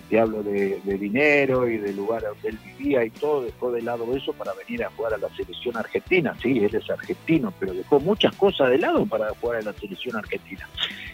te 0.10 0.20
hablo 0.20 0.42
de, 0.42 0.80
dinero 0.86 1.68
y 1.68 1.78
del 1.78 1.96
lugar 1.96 2.24
donde 2.24 2.50
él 2.50 2.60
vivía 2.78 3.04
y 3.04 3.10
todo, 3.10 3.44
dejó 3.44 3.72
de 3.72 3.82
lado 3.82 4.16
eso 4.16 4.32
para 4.34 4.54
venir 4.54 4.84
a 4.84 4.90
jugar 4.92 5.14
a 5.14 5.18
la 5.18 5.30
selección 5.36 5.76
argentina. 5.76 6.36
Sí, 6.42 6.60
él 6.60 6.74
es 6.74 6.90
argentino, 6.90 7.54
pero 7.60 7.74
dejó 7.74 8.00
muchas 8.00 8.34
cosas 8.36 8.70
de 8.70 8.78
lado 8.78 9.06
para 9.06 9.30
jugar 9.36 9.58
a 9.58 9.62
la 9.64 9.74
selección 9.74 10.16
argentina. 10.16 10.68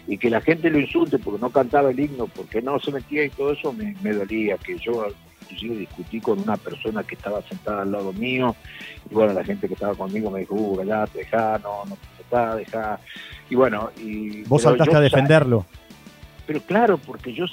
Y 0.06 0.18
que 0.18 0.30
la 0.30 0.40
gente 0.40 0.70
lo 0.70 0.78
insulte 0.78 1.18
porque 1.18 1.40
no 1.40 1.50
cantaba 1.50 1.90
el 1.90 1.98
himno, 1.98 2.26
porque 2.28 2.62
no 2.62 2.78
se 2.78 2.92
metía 2.92 3.24
y 3.24 3.30
todo 3.30 3.52
eso 3.52 3.72
me, 3.72 4.12
dolía, 4.12 4.56
que 4.58 4.78
yo 4.78 5.06
inclusive 5.42 5.76
discutí 5.76 6.20
con 6.20 6.40
una 6.40 6.56
persona 6.56 7.02
que 7.02 7.16
estaba 7.16 7.42
sentada 7.42 7.82
al 7.82 7.92
lado 7.92 8.12
mío, 8.12 8.56
y 9.10 9.14
bueno, 9.14 9.34
la 9.34 9.44
gente 9.44 9.68
que 9.68 9.74
estaba 9.74 9.94
conmigo 9.94 10.30
me 10.30 10.40
dijo, 10.40 10.54
uh, 10.54 11.06
te 11.12 11.18
dejá, 11.18 11.58
no, 11.58 11.84
no 11.84 11.96
te 11.96 12.22
está, 12.22 12.56
dejá. 12.56 13.00
Y 13.50 13.54
bueno, 13.54 13.90
y... 13.98 14.42
Vos 14.44 14.62
saltaste 14.62 14.96
a 14.96 15.00
defenderlo. 15.00 15.66
Pero 16.46 16.60
claro, 16.60 16.98
porque 16.98 17.32
yo, 17.32 17.46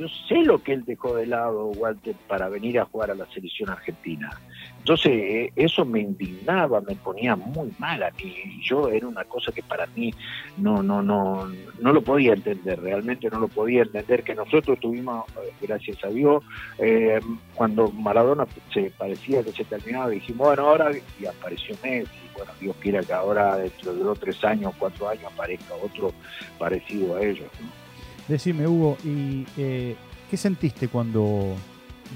yo 0.00 0.08
sé 0.28 0.36
lo 0.36 0.62
que 0.62 0.72
él 0.72 0.84
dejó 0.86 1.14
de 1.14 1.26
lado, 1.26 1.66
Walter, 1.76 2.14
para 2.26 2.48
venir 2.48 2.80
a 2.80 2.86
jugar 2.86 3.10
a 3.10 3.14
la 3.14 3.26
selección 3.26 3.68
argentina. 3.68 4.30
Entonces, 4.78 5.12
eh, 5.12 5.52
eso 5.56 5.84
me 5.84 6.00
indignaba, 6.00 6.80
me 6.80 6.96
ponía 6.96 7.36
muy 7.36 7.70
mal 7.78 8.02
a 8.02 8.10
mí. 8.12 8.34
Yo 8.62 8.88
era 8.88 9.06
una 9.06 9.24
cosa 9.24 9.52
que 9.52 9.62
para 9.62 9.86
mí 9.88 10.10
no, 10.56 10.82
no, 10.82 11.02
no, 11.02 11.52
no 11.80 11.92
lo 11.92 12.00
podía 12.00 12.32
entender, 12.32 12.80
realmente 12.80 13.28
no 13.28 13.40
lo 13.40 13.48
podía 13.48 13.82
entender. 13.82 14.22
Que 14.22 14.34
nosotros 14.34 14.80
tuvimos, 14.80 15.28
eh, 15.32 15.52
gracias 15.60 16.02
a 16.02 16.08
Dios, 16.08 16.42
eh, 16.78 17.20
cuando 17.54 17.90
Maradona 17.90 18.46
se 18.72 18.90
parecía 18.96 19.44
que 19.44 19.52
se 19.52 19.64
terminaba, 19.64 20.08
dijimos, 20.08 20.46
bueno, 20.46 20.62
ahora, 20.66 20.92
y 21.20 21.26
apareció 21.26 21.76
Messi. 21.82 22.10
Bueno, 22.34 22.52
Dios 22.58 22.74
quiera 22.80 23.02
que 23.02 23.12
ahora, 23.12 23.58
dentro 23.58 23.92
de 23.92 24.02
dos, 24.02 24.18
tres 24.18 24.42
años, 24.44 24.72
cuatro 24.78 25.10
años, 25.10 25.24
aparezca 25.30 25.74
otro 25.74 26.10
parecido 26.58 27.16
a 27.16 27.22
ellos. 27.22 27.50
¿no? 27.60 27.89
Decime, 28.28 28.66
Hugo, 28.66 28.96
¿y 29.04 29.46
eh, 29.56 29.96
qué 30.30 30.36
sentiste 30.36 30.88
cuando 30.88 31.54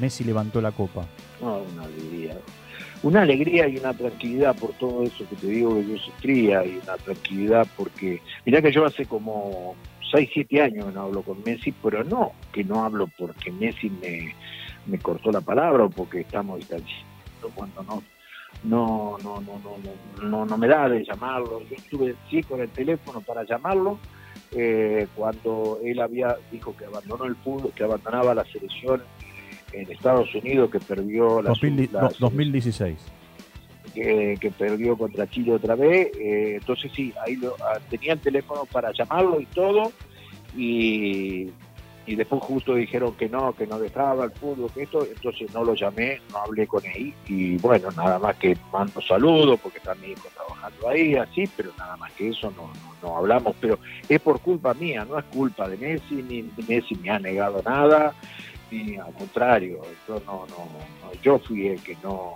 Messi 0.00 0.24
levantó 0.24 0.60
la 0.60 0.72
copa? 0.72 1.06
No, 1.40 1.62
una 1.72 1.84
alegría. 1.84 2.36
Una 3.02 3.22
alegría 3.22 3.68
y 3.68 3.76
una 3.76 3.92
tranquilidad 3.92 4.56
por 4.56 4.72
todo 4.74 5.02
eso 5.02 5.28
que 5.28 5.36
te 5.36 5.46
digo 5.46 5.74
que 5.74 5.88
yo 5.88 5.98
sufría 5.98 6.64
y 6.64 6.80
una 6.82 6.96
tranquilidad 6.96 7.66
porque, 7.76 8.22
mirá 8.46 8.62
que 8.62 8.72
yo 8.72 8.84
hace 8.84 9.04
como 9.06 9.76
6, 10.10 10.30
7 10.32 10.62
años 10.62 10.94
no 10.94 11.02
hablo 11.02 11.22
con 11.22 11.42
Messi, 11.44 11.72
pero 11.82 12.02
no 12.04 12.32
que 12.52 12.64
no 12.64 12.84
hablo 12.84 13.08
porque 13.18 13.52
Messi 13.52 13.90
me, 13.90 14.34
me 14.86 14.98
cortó 14.98 15.30
la 15.30 15.40
palabra 15.40 15.84
o 15.84 15.90
porque 15.90 16.20
estamos 16.20 16.58
distanciados 16.58 17.04
cuando 17.54 17.82
no 17.82 18.02
no, 18.64 19.18
no, 19.22 19.40
no, 19.42 19.60
no, 19.62 19.76
no, 19.82 20.28
no, 20.28 20.46
no 20.46 20.56
me 20.56 20.66
da 20.66 20.88
de 20.88 21.04
llamarlo. 21.04 21.60
Yo 21.68 21.76
estuve 21.76 22.14
sí 22.30 22.42
con 22.42 22.60
el 22.60 22.70
teléfono 22.70 23.20
para 23.20 23.44
llamarlo 23.44 23.98
eh, 24.52 25.06
cuando 25.16 25.78
él 25.84 26.00
había 26.00 26.36
dijo 26.52 26.76
que 26.76 26.84
abandonó 26.84 27.24
el 27.24 27.36
fútbol, 27.36 27.72
que 27.74 27.84
abandonaba 27.84 28.34
la 28.34 28.44
selección 28.44 29.02
en 29.72 29.90
Estados 29.90 30.32
Unidos, 30.34 30.70
que 30.70 30.78
perdió 30.80 31.42
la, 31.42 31.50
2000 31.50 31.88
la- 31.92 32.12
2016. 32.18 32.96
que, 33.94 34.36
que 34.40 34.50
perdió 34.50 34.96
contra 34.96 35.28
Chile 35.28 35.52
otra 35.52 35.74
vez. 35.76 36.10
eh, 36.18 36.56
entonces 36.60 36.90
sí, 36.94 37.12
ahí 37.24 37.36
lo- 37.36 37.54
ah, 37.60 37.78
tenía 37.90 38.12
el 38.14 38.20
teléfono 38.20 38.64
para 38.66 38.92
llamarlo 38.92 39.40
y 39.40 39.46
todo. 39.46 39.92
Y, 40.56 41.50
y 42.06 42.16
después 42.16 42.42
justo 42.42 42.74
dijeron 42.74 43.14
que 43.16 43.28
no, 43.28 43.54
que 43.54 43.66
no 43.66 43.78
dejaba 43.78 44.24
el 44.24 44.32
fútbol, 44.32 44.70
que 44.74 44.82
esto. 44.82 45.04
Entonces 45.04 45.50
no 45.52 45.64
lo 45.64 45.74
llamé, 45.74 46.18
no 46.30 46.38
hablé 46.38 46.66
con 46.66 46.84
él. 46.84 47.14
Y 47.28 47.56
bueno, 47.58 47.90
nada 47.92 48.18
más 48.18 48.36
que 48.36 48.56
mando 48.72 49.00
saludos 49.00 49.58
porque 49.62 49.78
está 49.78 49.94
mi 49.94 50.08
hijo 50.08 50.28
trabajando 50.34 50.88
ahí, 50.88 51.14
así, 51.14 51.46
pero 51.56 51.72
nada 51.78 51.96
más 51.96 52.12
que 52.12 52.28
eso 52.28 52.50
no, 52.50 52.72
no, 52.74 52.94
no 53.02 53.16
hablamos. 53.16 53.56
Pero 53.60 53.78
es 54.08 54.20
por 54.20 54.40
culpa 54.40 54.74
mía, 54.74 55.04
no 55.04 55.18
es 55.18 55.24
culpa 55.26 55.68
de 55.68 55.76
Messi, 55.78 56.22
ni 56.22 56.42
Messi 56.68 56.94
me 56.96 57.10
ha 57.10 57.18
negado 57.18 57.62
nada. 57.64 58.14
Ni 58.70 58.96
al 58.96 59.12
contrario, 59.12 59.82
yo 60.08 60.20
no, 60.26 60.46
no, 60.46 60.56
no, 61.00 61.12
yo 61.22 61.38
fui 61.38 61.68
el 61.68 61.82
que 61.82 61.94
no, 61.96 62.32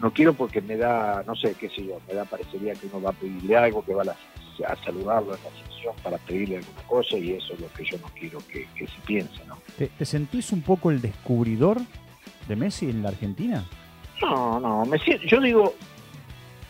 no 0.00 0.12
quiero 0.12 0.32
porque 0.32 0.60
me 0.62 0.76
da, 0.76 1.22
no 1.26 1.34
sé, 1.34 1.54
qué 1.58 1.68
sé 1.68 1.84
yo, 1.84 2.00
me 2.06 2.14
da 2.14 2.24
parecería 2.24 2.74
que 2.74 2.86
uno 2.86 3.02
va 3.02 3.10
a 3.10 3.12
pedirle 3.12 3.56
algo, 3.56 3.84
que 3.84 3.92
va 3.92 4.02
a, 4.02 4.06
la- 4.06 4.16
a 4.66 4.76
saludarlo 4.84 5.34
en 5.34 5.42
la 5.42 5.50
sección 5.66 5.94
para 6.02 6.18
pedirle 6.18 6.58
alguna 6.58 6.82
cosa 6.82 7.18
y 7.18 7.32
eso 7.32 7.54
es 7.54 7.60
lo 7.60 7.72
que 7.72 7.84
yo 7.84 7.98
no 7.98 8.08
quiero 8.18 8.38
que, 8.48 8.66
que 8.76 8.86
se 8.86 9.00
piense, 9.06 9.44
¿no? 9.46 9.58
¿Te, 9.76 9.88
te 9.88 10.04
sentís 10.04 10.52
un 10.52 10.62
poco 10.62 10.90
el 10.90 11.00
descubridor 11.00 11.80
de 12.48 12.56
Messi 12.56 12.90
en 12.90 13.02
la 13.02 13.08
Argentina? 13.10 13.64
No, 14.22 14.60
no, 14.60 14.84
me 14.84 14.98
siento, 14.98 15.26
yo 15.26 15.40
digo, 15.40 15.74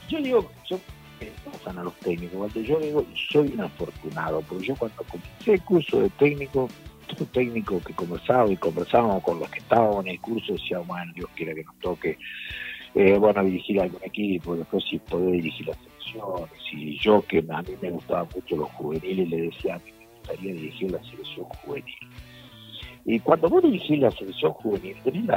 yo 0.08 0.18
digo, 0.18 0.50
yo, 0.68 0.78
eh, 1.20 1.32
pasan 1.44 1.78
a 1.78 1.84
los 1.84 1.94
técnicos, 1.96 2.54
yo 2.54 2.78
digo, 2.78 3.04
soy 3.30 3.48
un 3.48 3.60
afortunado, 3.60 4.40
porque 4.42 4.66
yo 4.66 4.76
cuando 4.76 5.02
comencé 5.04 5.54
el 5.54 5.62
curso 5.62 6.00
de 6.00 6.10
técnico, 6.10 6.68
todo 7.06 7.26
técnico 7.26 7.80
que 7.80 7.92
conversaba 7.94 8.50
y 8.50 8.56
conversábamos 8.56 9.22
con 9.22 9.38
los 9.38 9.48
que 9.50 9.58
estaban 9.58 10.06
en 10.06 10.14
el 10.14 10.20
curso, 10.20 10.54
decía, 10.54 10.78
bueno, 10.78 11.12
Dios 11.14 11.28
quiera 11.34 11.54
que 11.54 11.64
nos 11.64 11.78
toque, 11.78 12.18
eh, 12.94 13.16
bueno, 13.18 13.44
dirigir 13.44 13.80
algún 13.80 14.02
equipo, 14.02 14.56
después 14.56 14.84
si 14.88 14.98
poder 14.98 15.32
dirigir 15.32 15.66
las 15.66 15.76
selecciones, 16.04 16.50
y 16.72 16.98
yo 16.98 17.22
que 17.22 17.44
a 17.48 17.62
mí 17.62 17.74
me 17.80 17.90
gustaban 17.90 18.28
mucho 18.34 18.56
los 18.56 18.70
juveniles, 18.72 19.28
le 19.28 19.42
decía, 19.42 19.74
a 19.74 19.78
mí 19.78 19.92
me 19.98 20.06
gustaría 20.06 20.52
dirigir 20.54 20.90
la 20.90 21.02
selección 21.02 21.44
juvenil. 21.44 21.94
Y 23.06 23.20
cuando 23.20 23.48
vos 23.48 23.62
dirigís 23.62 23.98
la 23.98 24.10
selección 24.10 24.52
juvenil, 24.52 24.96
tenés 25.04 25.28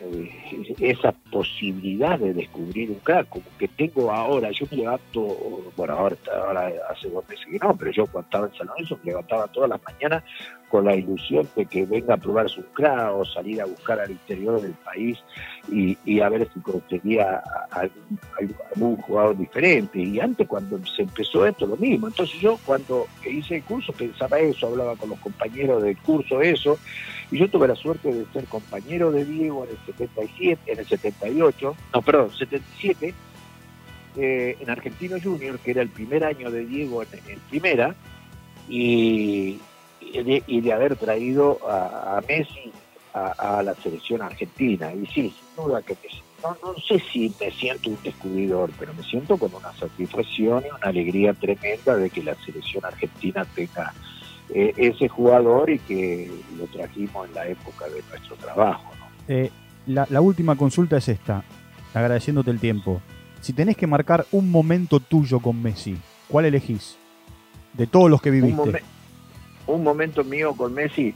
eh, 0.00 0.74
esa 0.80 1.12
posibilidad 1.30 2.18
de 2.18 2.32
descubrir 2.34 2.90
un 2.90 2.98
crack, 3.00 3.28
como 3.28 3.44
que 3.58 3.68
tengo 3.68 4.10
ahora, 4.10 4.50
yo 4.50 4.66
me 4.70 4.78
levanto, 4.78 5.72
bueno, 5.76 5.92
ahora, 5.94 6.16
ahora 6.46 6.72
hace 6.90 7.08
dos 7.08 7.28
meses 7.28 7.46
que 7.50 7.58
no, 7.58 7.76
pero 7.76 7.90
yo 7.92 8.06
cuando 8.06 8.26
estaba 8.26 8.46
en 8.46 8.54
San 8.54 8.66
Lorenzo 8.68 8.98
me 9.02 9.10
levantaba 9.10 9.46
todas 9.48 9.70
las 9.70 9.80
mañanas 9.84 10.24
con 10.72 10.86
la 10.86 10.96
ilusión 10.96 11.46
de 11.54 11.66
que 11.66 11.84
venga 11.84 12.14
a 12.14 12.16
probar 12.16 12.48
su 12.48 12.62
crack 12.72 13.12
o 13.14 13.26
salir 13.26 13.60
a 13.60 13.66
buscar 13.66 14.00
al 14.00 14.10
interior 14.10 14.58
del 14.58 14.72
país 14.72 15.18
y, 15.70 15.98
y 16.06 16.20
a 16.20 16.30
ver 16.30 16.48
si 16.54 16.60
conseguía 16.60 17.42
algún- 17.70 18.18
algún 18.74 18.96
jugador 18.96 19.36
diferente. 19.36 19.98
Y 20.00 20.18
antes 20.18 20.48
cuando 20.48 20.78
se 20.86 21.02
empezó 21.02 21.44
esto, 21.44 21.66
lo 21.66 21.76
mismo. 21.76 22.06
Entonces 22.08 22.40
yo 22.40 22.58
cuando 22.64 23.06
hice 23.30 23.56
el 23.56 23.64
curso 23.64 23.92
pensaba 23.92 24.38
eso, 24.38 24.68
hablaba 24.68 24.96
con 24.96 25.10
los 25.10 25.18
compañeros 25.18 25.82
del 25.82 25.98
curso 25.98 26.40
eso, 26.40 26.78
y 27.30 27.36
yo 27.38 27.50
tuve 27.50 27.68
la 27.68 27.76
suerte 27.76 28.10
de 28.10 28.24
ser 28.32 28.46
compañero 28.46 29.12
de 29.12 29.26
Diego 29.26 29.64
en 29.64 29.72
el 29.72 29.78
77, 29.84 30.72
en 30.72 30.78
el 30.78 30.86
78, 30.86 31.76
no, 31.92 32.00
perdón, 32.00 32.30
77, 32.32 33.12
eh, 34.16 34.56
en 34.58 34.70
Argentino 34.70 35.18
Junior, 35.22 35.58
que 35.58 35.72
era 35.72 35.82
el 35.82 35.90
primer 35.90 36.24
año 36.24 36.50
de 36.50 36.64
Diego 36.64 37.02
en, 37.02 37.08
en 37.28 37.38
primera, 37.50 37.94
y, 38.70 39.58
y 40.12 40.22
de, 40.22 40.42
y 40.46 40.60
de 40.60 40.72
haber 40.72 40.96
traído 40.96 41.58
a, 41.68 42.18
a 42.18 42.20
Messi 42.28 42.72
a, 43.14 43.58
a 43.58 43.62
la 43.62 43.74
selección 43.74 44.22
argentina. 44.22 44.92
Y 44.94 45.06
sí, 45.06 45.34
sin 45.54 45.64
duda 45.64 45.82
que 45.82 45.94
me- 45.94 46.22
no, 46.42 46.56
no 46.62 46.74
sé 46.80 47.00
si 47.12 47.32
me 47.40 47.50
siento 47.52 47.90
un 47.90 47.98
descubridor, 48.02 48.70
pero 48.78 48.92
me 48.94 49.02
siento 49.04 49.36
con 49.36 49.54
una 49.54 49.72
satisfacción 49.74 50.64
y 50.64 50.68
una 50.70 50.78
alegría 50.88 51.34
tremenda 51.34 51.94
de 51.96 52.10
que 52.10 52.22
la 52.24 52.34
selección 52.44 52.84
argentina 52.84 53.44
tenga 53.54 53.92
eh, 54.52 54.72
ese 54.76 55.08
jugador 55.08 55.70
y 55.70 55.78
que 55.78 56.28
lo 56.58 56.66
trajimos 56.66 57.28
en 57.28 57.34
la 57.34 57.46
época 57.46 57.84
de 57.88 58.02
nuestro 58.10 58.34
trabajo. 58.36 58.90
¿no? 58.98 59.06
Eh, 59.28 59.50
la, 59.86 60.04
la 60.10 60.20
última 60.20 60.56
consulta 60.56 60.96
es 60.96 61.08
esta, 61.08 61.44
agradeciéndote 61.94 62.50
el 62.50 62.58
tiempo. 62.58 63.00
Si 63.40 63.52
tenés 63.52 63.76
que 63.76 63.86
marcar 63.86 64.26
un 64.32 64.50
momento 64.50 64.98
tuyo 64.98 65.38
con 65.38 65.62
Messi, 65.62 65.96
¿cuál 66.28 66.46
elegís? 66.46 66.96
De 67.72 67.86
todos 67.86 68.10
los 68.10 68.20
que 68.20 68.30
Un, 68.30 68.40
viviste. 68.40 68.82
Un 69.74 69.82
momento 69.82 70.24
mío 70.24 70.54
con 70.54 70.72
Messi, 70.74 71.14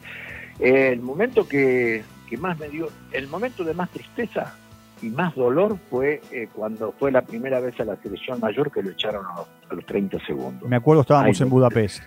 eh, 0.58 0.90
el 0.92 1.00
momento 1.00 1.46
que, 1.46 2.02
que 2.28 2.36
más 2.36 2.58
me 2.58 2.68
dio, 2.68 2.88
el 3.12 3.28
momento 3.28 3.64
de 3.64 3.74
más 3.74 3.90
tristeza 3.90 4.54
y 5.02 5.06
más 5.08 5.34
dolor 5.34 5.76
fue 5.90 6.20
eh, 6.32 6.48
cuando 6.52 6.92
fue 6.98 7.12
la 7.12 7.22
primera 7.22 7.60
vez 7.60 7.78
a 7.80 7.84
la 7.84 7.96
selección 7.96 8.40
mayor 8.40 8.72
que 8.72 8.82
lo 8.82 8.90
echaron 8.90 9.24
a 9.26 9.36
los, 9.36 9.46
a 9.70 9.74
los 9.74 9.84
30 9.86 10.18
segundos. 10.26 10.68
Me 10.68 10.76
acuerdo 10.76 11.02
estábamos 11.02 11.40
en 11.40 11.50
Budapest. 11.50 12.02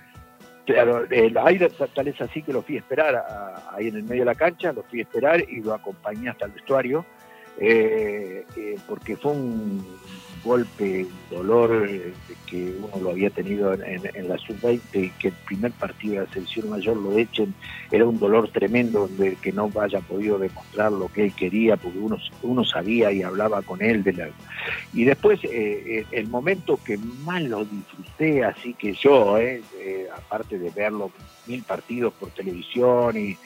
Claro, 0.66 1.06
el 1.10 1.36
aire 1.38 1.72
tal 1.96 2.08
es 2.08 2.22
así 2.22 2.44
que 2.44 2.54
lo 2.54 2.62
fui 2.62 2.76
a 2.76 2.80
esperar 2.80 3.16
a- 3.16 3.76
ahí 3.76 3.88
en 3.88 3.96
el 3.96 4.04
medio 4.04 4.22
de 4.22 4.26
la 4.26 4.36
cancha, 4.36 4.72
lo 4.72 4.84
fui 4.84 5.00
a 5.00 5.04
esperar 5.04 5.42
y 5.42 5.62
lo 5.62 5.74
acompañé 5.74 6.30
hasta 6.30 6.46
el 6.46 6.52
vestuario, 6.52 7.06
eh, 7.62 8.46
eh, 8.56 8.78
porque 8.88 9.18
fue 9.18 9.34
un 9.34 9.86
golpe, 10.46 11.06
un 11.06 11.38
dolor 11.38 11.86
eh, 11.90 12.14
que 12.46 12.74
uno 12.80 13.04
lo 13.04 13.10
había 13.10 13.30
tenido 13.30 13.74
en, 13.74 14.30
la 14.30 14.38
sub-20 14.38 14.80
y 14.94 15.10
que 15.20 15.28
el 15.28 15.34
primer 15.46 15.74
partido 15.74 16.14
de 16.14 16.20
la 16.22 16.34
selección 16.34 16.70
mayor 16.70 16.96
lo 16.96 17.18
echen, 17.18 17.54
era 17.92 18.06
un 18.06 18.18
dolor 18.18 18.50
tremendo 18.50 19.10
de 19.10 19.36
que 19.36 19.52
no 19.52 19.70
haya 19.82 20.00
podido 20.00 20.40
demostrar 20.40 20.94
lo 20.94 21.10
que 21.10 21.26
él 21.26 21.34
quería, 21.34 21.76
porque 21.76 22.00
uno, 22.00 22.18
uno 22.44 22.64
sabía 22.64 23.12
y 23.12 23.24
hablaba 23.24 23.62
con 23.62 23.82
él 23.82 24.04
de 24.04 24.14
la, 24.14 24.30
y 24.94 25.04
después, 25.04 25.42
el 25.44 26.28
momento 26.30 26.80
que 26.86 26.98
más 27.26 27.42
lo 27.44 27.66
disfruté, 27.66 28.46
así 28.46 28.74
que 28.74 28.94
yo, 28.94 29.38
aparte 30.16 30.58
de 30.58 30.70
verlo 30.70 31.12
mil 31.50 31.64
partidos 31.64 32.14
por 32.14 32.30
televisión, 32.30 33.18
y, 33.18 33.38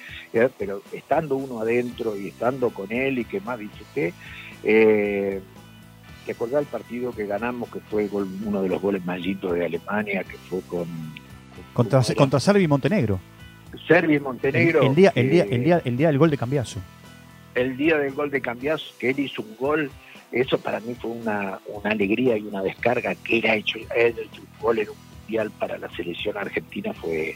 pero 0.58 0.82
estando 0.92 1.38
uno 1.38 1.62
adentro 1.62 2.18
y 2.18 2.28
estando 2.28 2.70
con 2.70 2.92
él 2.92 3.20
y 3.20 3.26
que 3.26 3.40
más 3.42 3.58
disfruté, 3.58 4.03
eh, 4.64 5.42
¿te 6.26 6.32
acordás 6.32 6.62
el 6.62 6.68
partido 6.68 7.12
que 7.12 7.26
ganamos, 7.28 7.70
que 7.70 7.80
fue 7.80 8.08
gol- 8.08 8.28
uno 8.46 8.62
de 8.62 8.70
los 8.70 8.82
goles 8.82 9.06
más 9.06 9.20
lindos 9.22 9.54
de 9.54 9.66
Alemania, 9.66 10.24
que 10.24 10.38
fue 10.50 10.62
con... 10.62 10.88
Contra, 11.74 12.00
¿cómo 12.00 12.08
era? 12.12 12.16
contra 12.16 12.40
Serbia 12.40 12.64
y 12.64 12.68
Montenegro. 12.68 13.20
Serbia 13.88 14.18
y 14.18 14.20
Montenegro. 14.20 14.82
El, 14.82 14.88
el 14.90 14.96
día, 14.96 15.12
el, 15.16 15.30
día, 15.30 15.46
que- 15.46 15.56
el, 15.56 15.64
día, 15.64 15.82
el 15.86 15.98
día 15.98 16.08
del 16.08 16.18
gol 16.18 16.30
de 16.30 16.38
Cambiazo. 16.38 16.80
el 17.56 17.78
día 17.78 17.98
del 17.98 18.14
gol 18.14 18.30
de 18.32 18.42
Cambiazo, 18.42 18.86
que 19.00 19.10
él 19.12 19.20
hizo 19.20 19.42
un 19.42 19.56
gol, 19.58 19.92
eso 20.32 20.58
para 20.60 20.80
mí 20.80 20.96
fue 21.00 21.12
una, 21.12 21.60
una 21.68 21.92
alegría 21.92 22.38
y 22.38 22.42
una 22.42 22.62
descarga 22.64 23.14
que 23.16 23.40
él 23.40 23.46
ha 23.48 23.56
hecho, 23.56 23.78
él 23.96 24.16
hecho 24.20 24.42
un 24.42 24.60
gol 24.62 24.80
en 24.80 24.90
un 24.90 24.96
mundial 25.22 25.52
para 25.60 25.78
la 25.78 25.90
selección 25.92 26.38
argentina 26.38 26.92
fue 26.94 27.36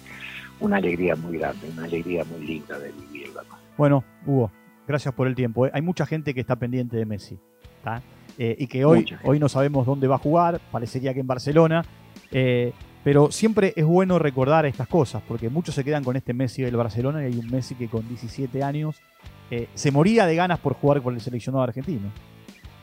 una 0.59 0.77
alegría 0.77 1.15
muy 1.15 1.37
grande, 1.37 1.69
una 1.69 1.83
alegría 1.85 2.23
muy 2.25 2.45
linda 2.45 2.77
de 2.79 2.91
vivirla. 2.91 3.43
¿no? 3.49 3.57
Bueno, 3.77 4.03
Hugo, 4.25 4.51
gracias 4.87 5.13
por 5.13 5.27
el 5.27 5.35
tiempo. 5.35 5.67
¿eh? 5.67 5.71
Hay 5.73 5.81
mucha 5.81 6.05
gente 6.05 6.33
que 6.33 6.41
está 6.41 6.55
pendiente 6.55 6.97
de 6.97 7.05
Messi. 7.05 7.37
¿tá? 7.83 8.01
Eh, 8.37 8.55
y 8.59 8.67
que 8.67 8.85
hoy, 8.85 9.05
hoy 9.23 9.39
no 9.39 9.49
sabemos 9.49 9.85
dónde 9.85 10.07
va 10.07 10.15
a 10.15 10.19
jugar. 10.19 10.61
Parecería 10.71 11.13
que 11.13 11.19
en 11.19 11.27
Barcelona. 11.27 11.83
Eh, 12.31 12.73
Pero 13.03 13.31
siempre 13.31 13.73
es 13.75 13.85
bueno 13.85 14.19
recordar 14.19 14.65
estas 14.65 14.87
cosas, 14.87 15.23
porque 15.27 15.49
muchos 15.49 15.75
se 15.75 15.83
quedan 15.83 16.03
con 16.03 16.15
este 16.15 16.33
Messi 16.33 16.61
del 16.61 16.75
Barcelona 16.75 17.23
y 17.23 17.33
hay 17.33 17.39
un 17.39 17.49
Messi 17.49 17.75
que 17.75 17.87
con 17.87 18.07
17 18.07 18.63
años 18.63 19.01
eh, 19.49 19.69
se 19.73 19.91
moría 19.91 20.25
de 20.25 20.35
ganas 20.35 20.59
por 20.59 20.73
jugar 20.73 21.01
con 21.01 21.13
el 21.13 21.21
seleccionado 21.21 21.63
argentino. 21.63 22.11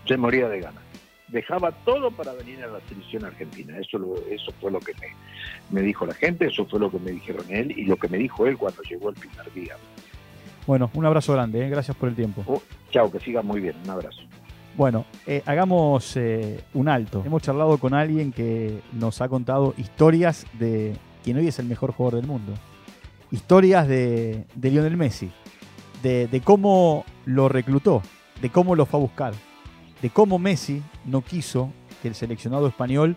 Se 0.06 0.16
moría 0.16 0.48
de 0.48 0.60
ganas. 0.60 0.82
Dejaba 1.28 1.72
todo 1.84 2.10
para 2.10 2.32
venir 2.32 2.62
a 2.62 2.68
la 2.68 2.80
selección 2.88 3.24
argentina. 3.24 3.76
Eso, 3.78 3.98
eso 4.30 4.52
fue 4.60 4.70
lo 4.70 4.80
que 4.80 4.92
me, 5.70 5.82
dijo 5.82 6.06
la 6.06 6.14
gente, 6.14 6.46
eso 6.46 6.64
fue 6.66 6.80
lo 6.80 6.90
que 6.90 6.98
me 6.98 7.10
dijeron 7.10 7.44
él 7.48 7.72
y 7.76 7.84
lo 7.84 7.96
que 7.96 8.08
me 8.08 8.18
dijo 8.18 8.46
él 8.46 8.56
cuando 8.56 8.82
llegó 8.82 9.10
el 9.10 9.16
primer 9.16 9.52
día. 9.52 9.76
Bueno, 10.66 10.90
un 10.94 11.04
abrazo 11.04 11.32
grande, 11.32 11.64
¿eh? 11.64 11.68
gracias 11.68 11.96
por 11.96 12.08
el 12.08 12.14
tiempo. 12.14 12.42
Oh, 12.46 12.62
chao, 12.90 13.10
que 13.10 13.20
siga 13.20 13.42
muy 13.42 13.60
bien, 13.60 13.76
un 13.84 13.90
abrazo. 13.90 14.20
Bueno, 14.76 15.04
eh, 15.26 15.42
hagamos 15.46 16.16
un 16.74 16.88
alto. 16.88 17.22
Hemos 17.24 17.42
charlado 17.42 17.78
con 17.78 17.94
alguien 17.94 18.32
que 18.32 18.80
nos 18.92 19.20
ha 19.20 19.28
contado 19.28 19.74
historias 19.76 20.46
de 20.58 20.96
quien 21.22 21.36
hoy 21.36 21.48
es 21.48 21.58
el 21.60 21.66
mejor 21.66 21.92
jugador 21.92 22.20
del 22.20 22.28
mundo. 22.28 22.54
Historias 23.30 23.86
de, 23.86 24.46
de 24.54 24.70
Lionel 24.70 24.96
Messi 24.96 25.30
de, 26.04 26.42
cómo 26.44 27.04
lo 27.24 27.48
reclutó, 27.48 28.02
de 28.42 28.50
cómo 28.50 28.76
lo 28.76 28.84
fue 28.84 29.00
a 29.00 29.02
buscar, 29.02 29.34
de 30.02 30.10
cómo 30.10 30.38
Messi 30.38 30.82
no 31.06 31.22
quiso 31.22 31.72
que 32.02 32.08
el 32.08 32.14
seleccionado 32.14 32.66
español 32.66 33.16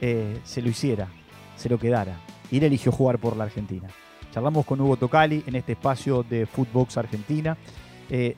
eh, 0.00 0.38
se 0.44 0.62
lo 0.62 0.68
hiciera, 0.68 1.08
se 1.56 1.68
lo 1.68 1.78
quedara. 1.78 2.16
Y 2.50 2.58
él 2.58 2.64
eligió 2.64 2.92
jugar 2.92 3.18
por 3.18 3.36
la 3.36 3.44
Argentina. 3.44 3.88
Charlamos 4.32 4.66
con 4.66 4.80
Hugo 4.80 4.96
Tocali 4.96 5.44
en 5.46 5.54
este 5.56 5.72
espacio 5.72 6.22
de 6.22 6.46
Footbox 6.46 6.96
Argentina. 6.96 7.56
Eh, 8.10 8.36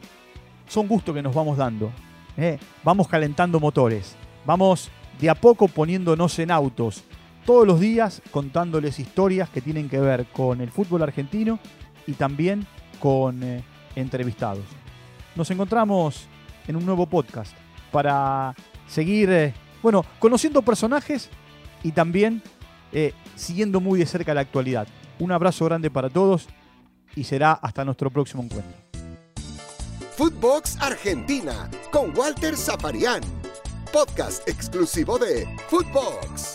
son 0.66 0.88
gustos 0.88 1.14
que 1.14 1.22
nos 1.22 1.34
vamos 1.34 1.56
dando. 1.56 1.92
Eh. 2.36 2.58
Vamos 2.82 3.08
calentando 3.08 3.60
motores. 3.60 4.16
Vamos 4.44 4.90
de 5.20 5.30
a 5.30 5.34
poco 5.34 5.68
poniéndonos 5.68 6.38
en 6.38 6.50
autos. 6.50 7.04
Todos 7.46 7.66
los 7.66 7.80
días 7.80 8.22
contándoles 8.30 8.98
historias 8.98 9.48
que 9.48 9.60
tienen 9.60 9.88
que 9.88 10.00
ver 10.00 10.26
con 10.26 10.60
el 10.60 10.70
fútbol 10.70 11.02
argentino 11.02 11.58
y 12.06 12.12
también 12.12 12.66
con 13.00 13.42
entrevistados. 13.94 14.64
Nos 15.36 15.50
encontramos 15.50 16.26
en 16.66 16.76
un 16.76 16.86
nuevo 16.86 17.06
podcast 17.06 17.54
para 17.90 18.54
seguir, 18.86 19.30
eh, 19.30 19.54
bueno, 19.82 20.04
conociendo 20.18 20.62
personajes 20.62 21.28
y 21.82 21.92
también 21.92 22.42
eh, 22.92 23.12
siguiendo 23.34 23.80
muy 23.80 23.98
de 23.98 24.06
cerca 24.06 24.34
la 24.34 24.40
actualidad. 24.40 24.86
Un 25.18 25.32
abrazo 25.32 25.64
grande 25.64 25.90
para 25.90 26.10
todos 26.10 26.46
y 27.16 27.24
será 27.24 27.52
hasta 27.52 27.84
nuestro 27.84 28.10
próximo 28.10 28.42
encuentro. 28.42 28.74
Footbox 30.16 30.80
Argentina 30.80 31.68
con 31.90 32.16
Walter 32.16 32.56
Zaparián, 32.56 33.20
podcast 33.92 34.48
exclusivo 34.48 35.18
de 35.18 35.46
Footbox. 35.68 36.53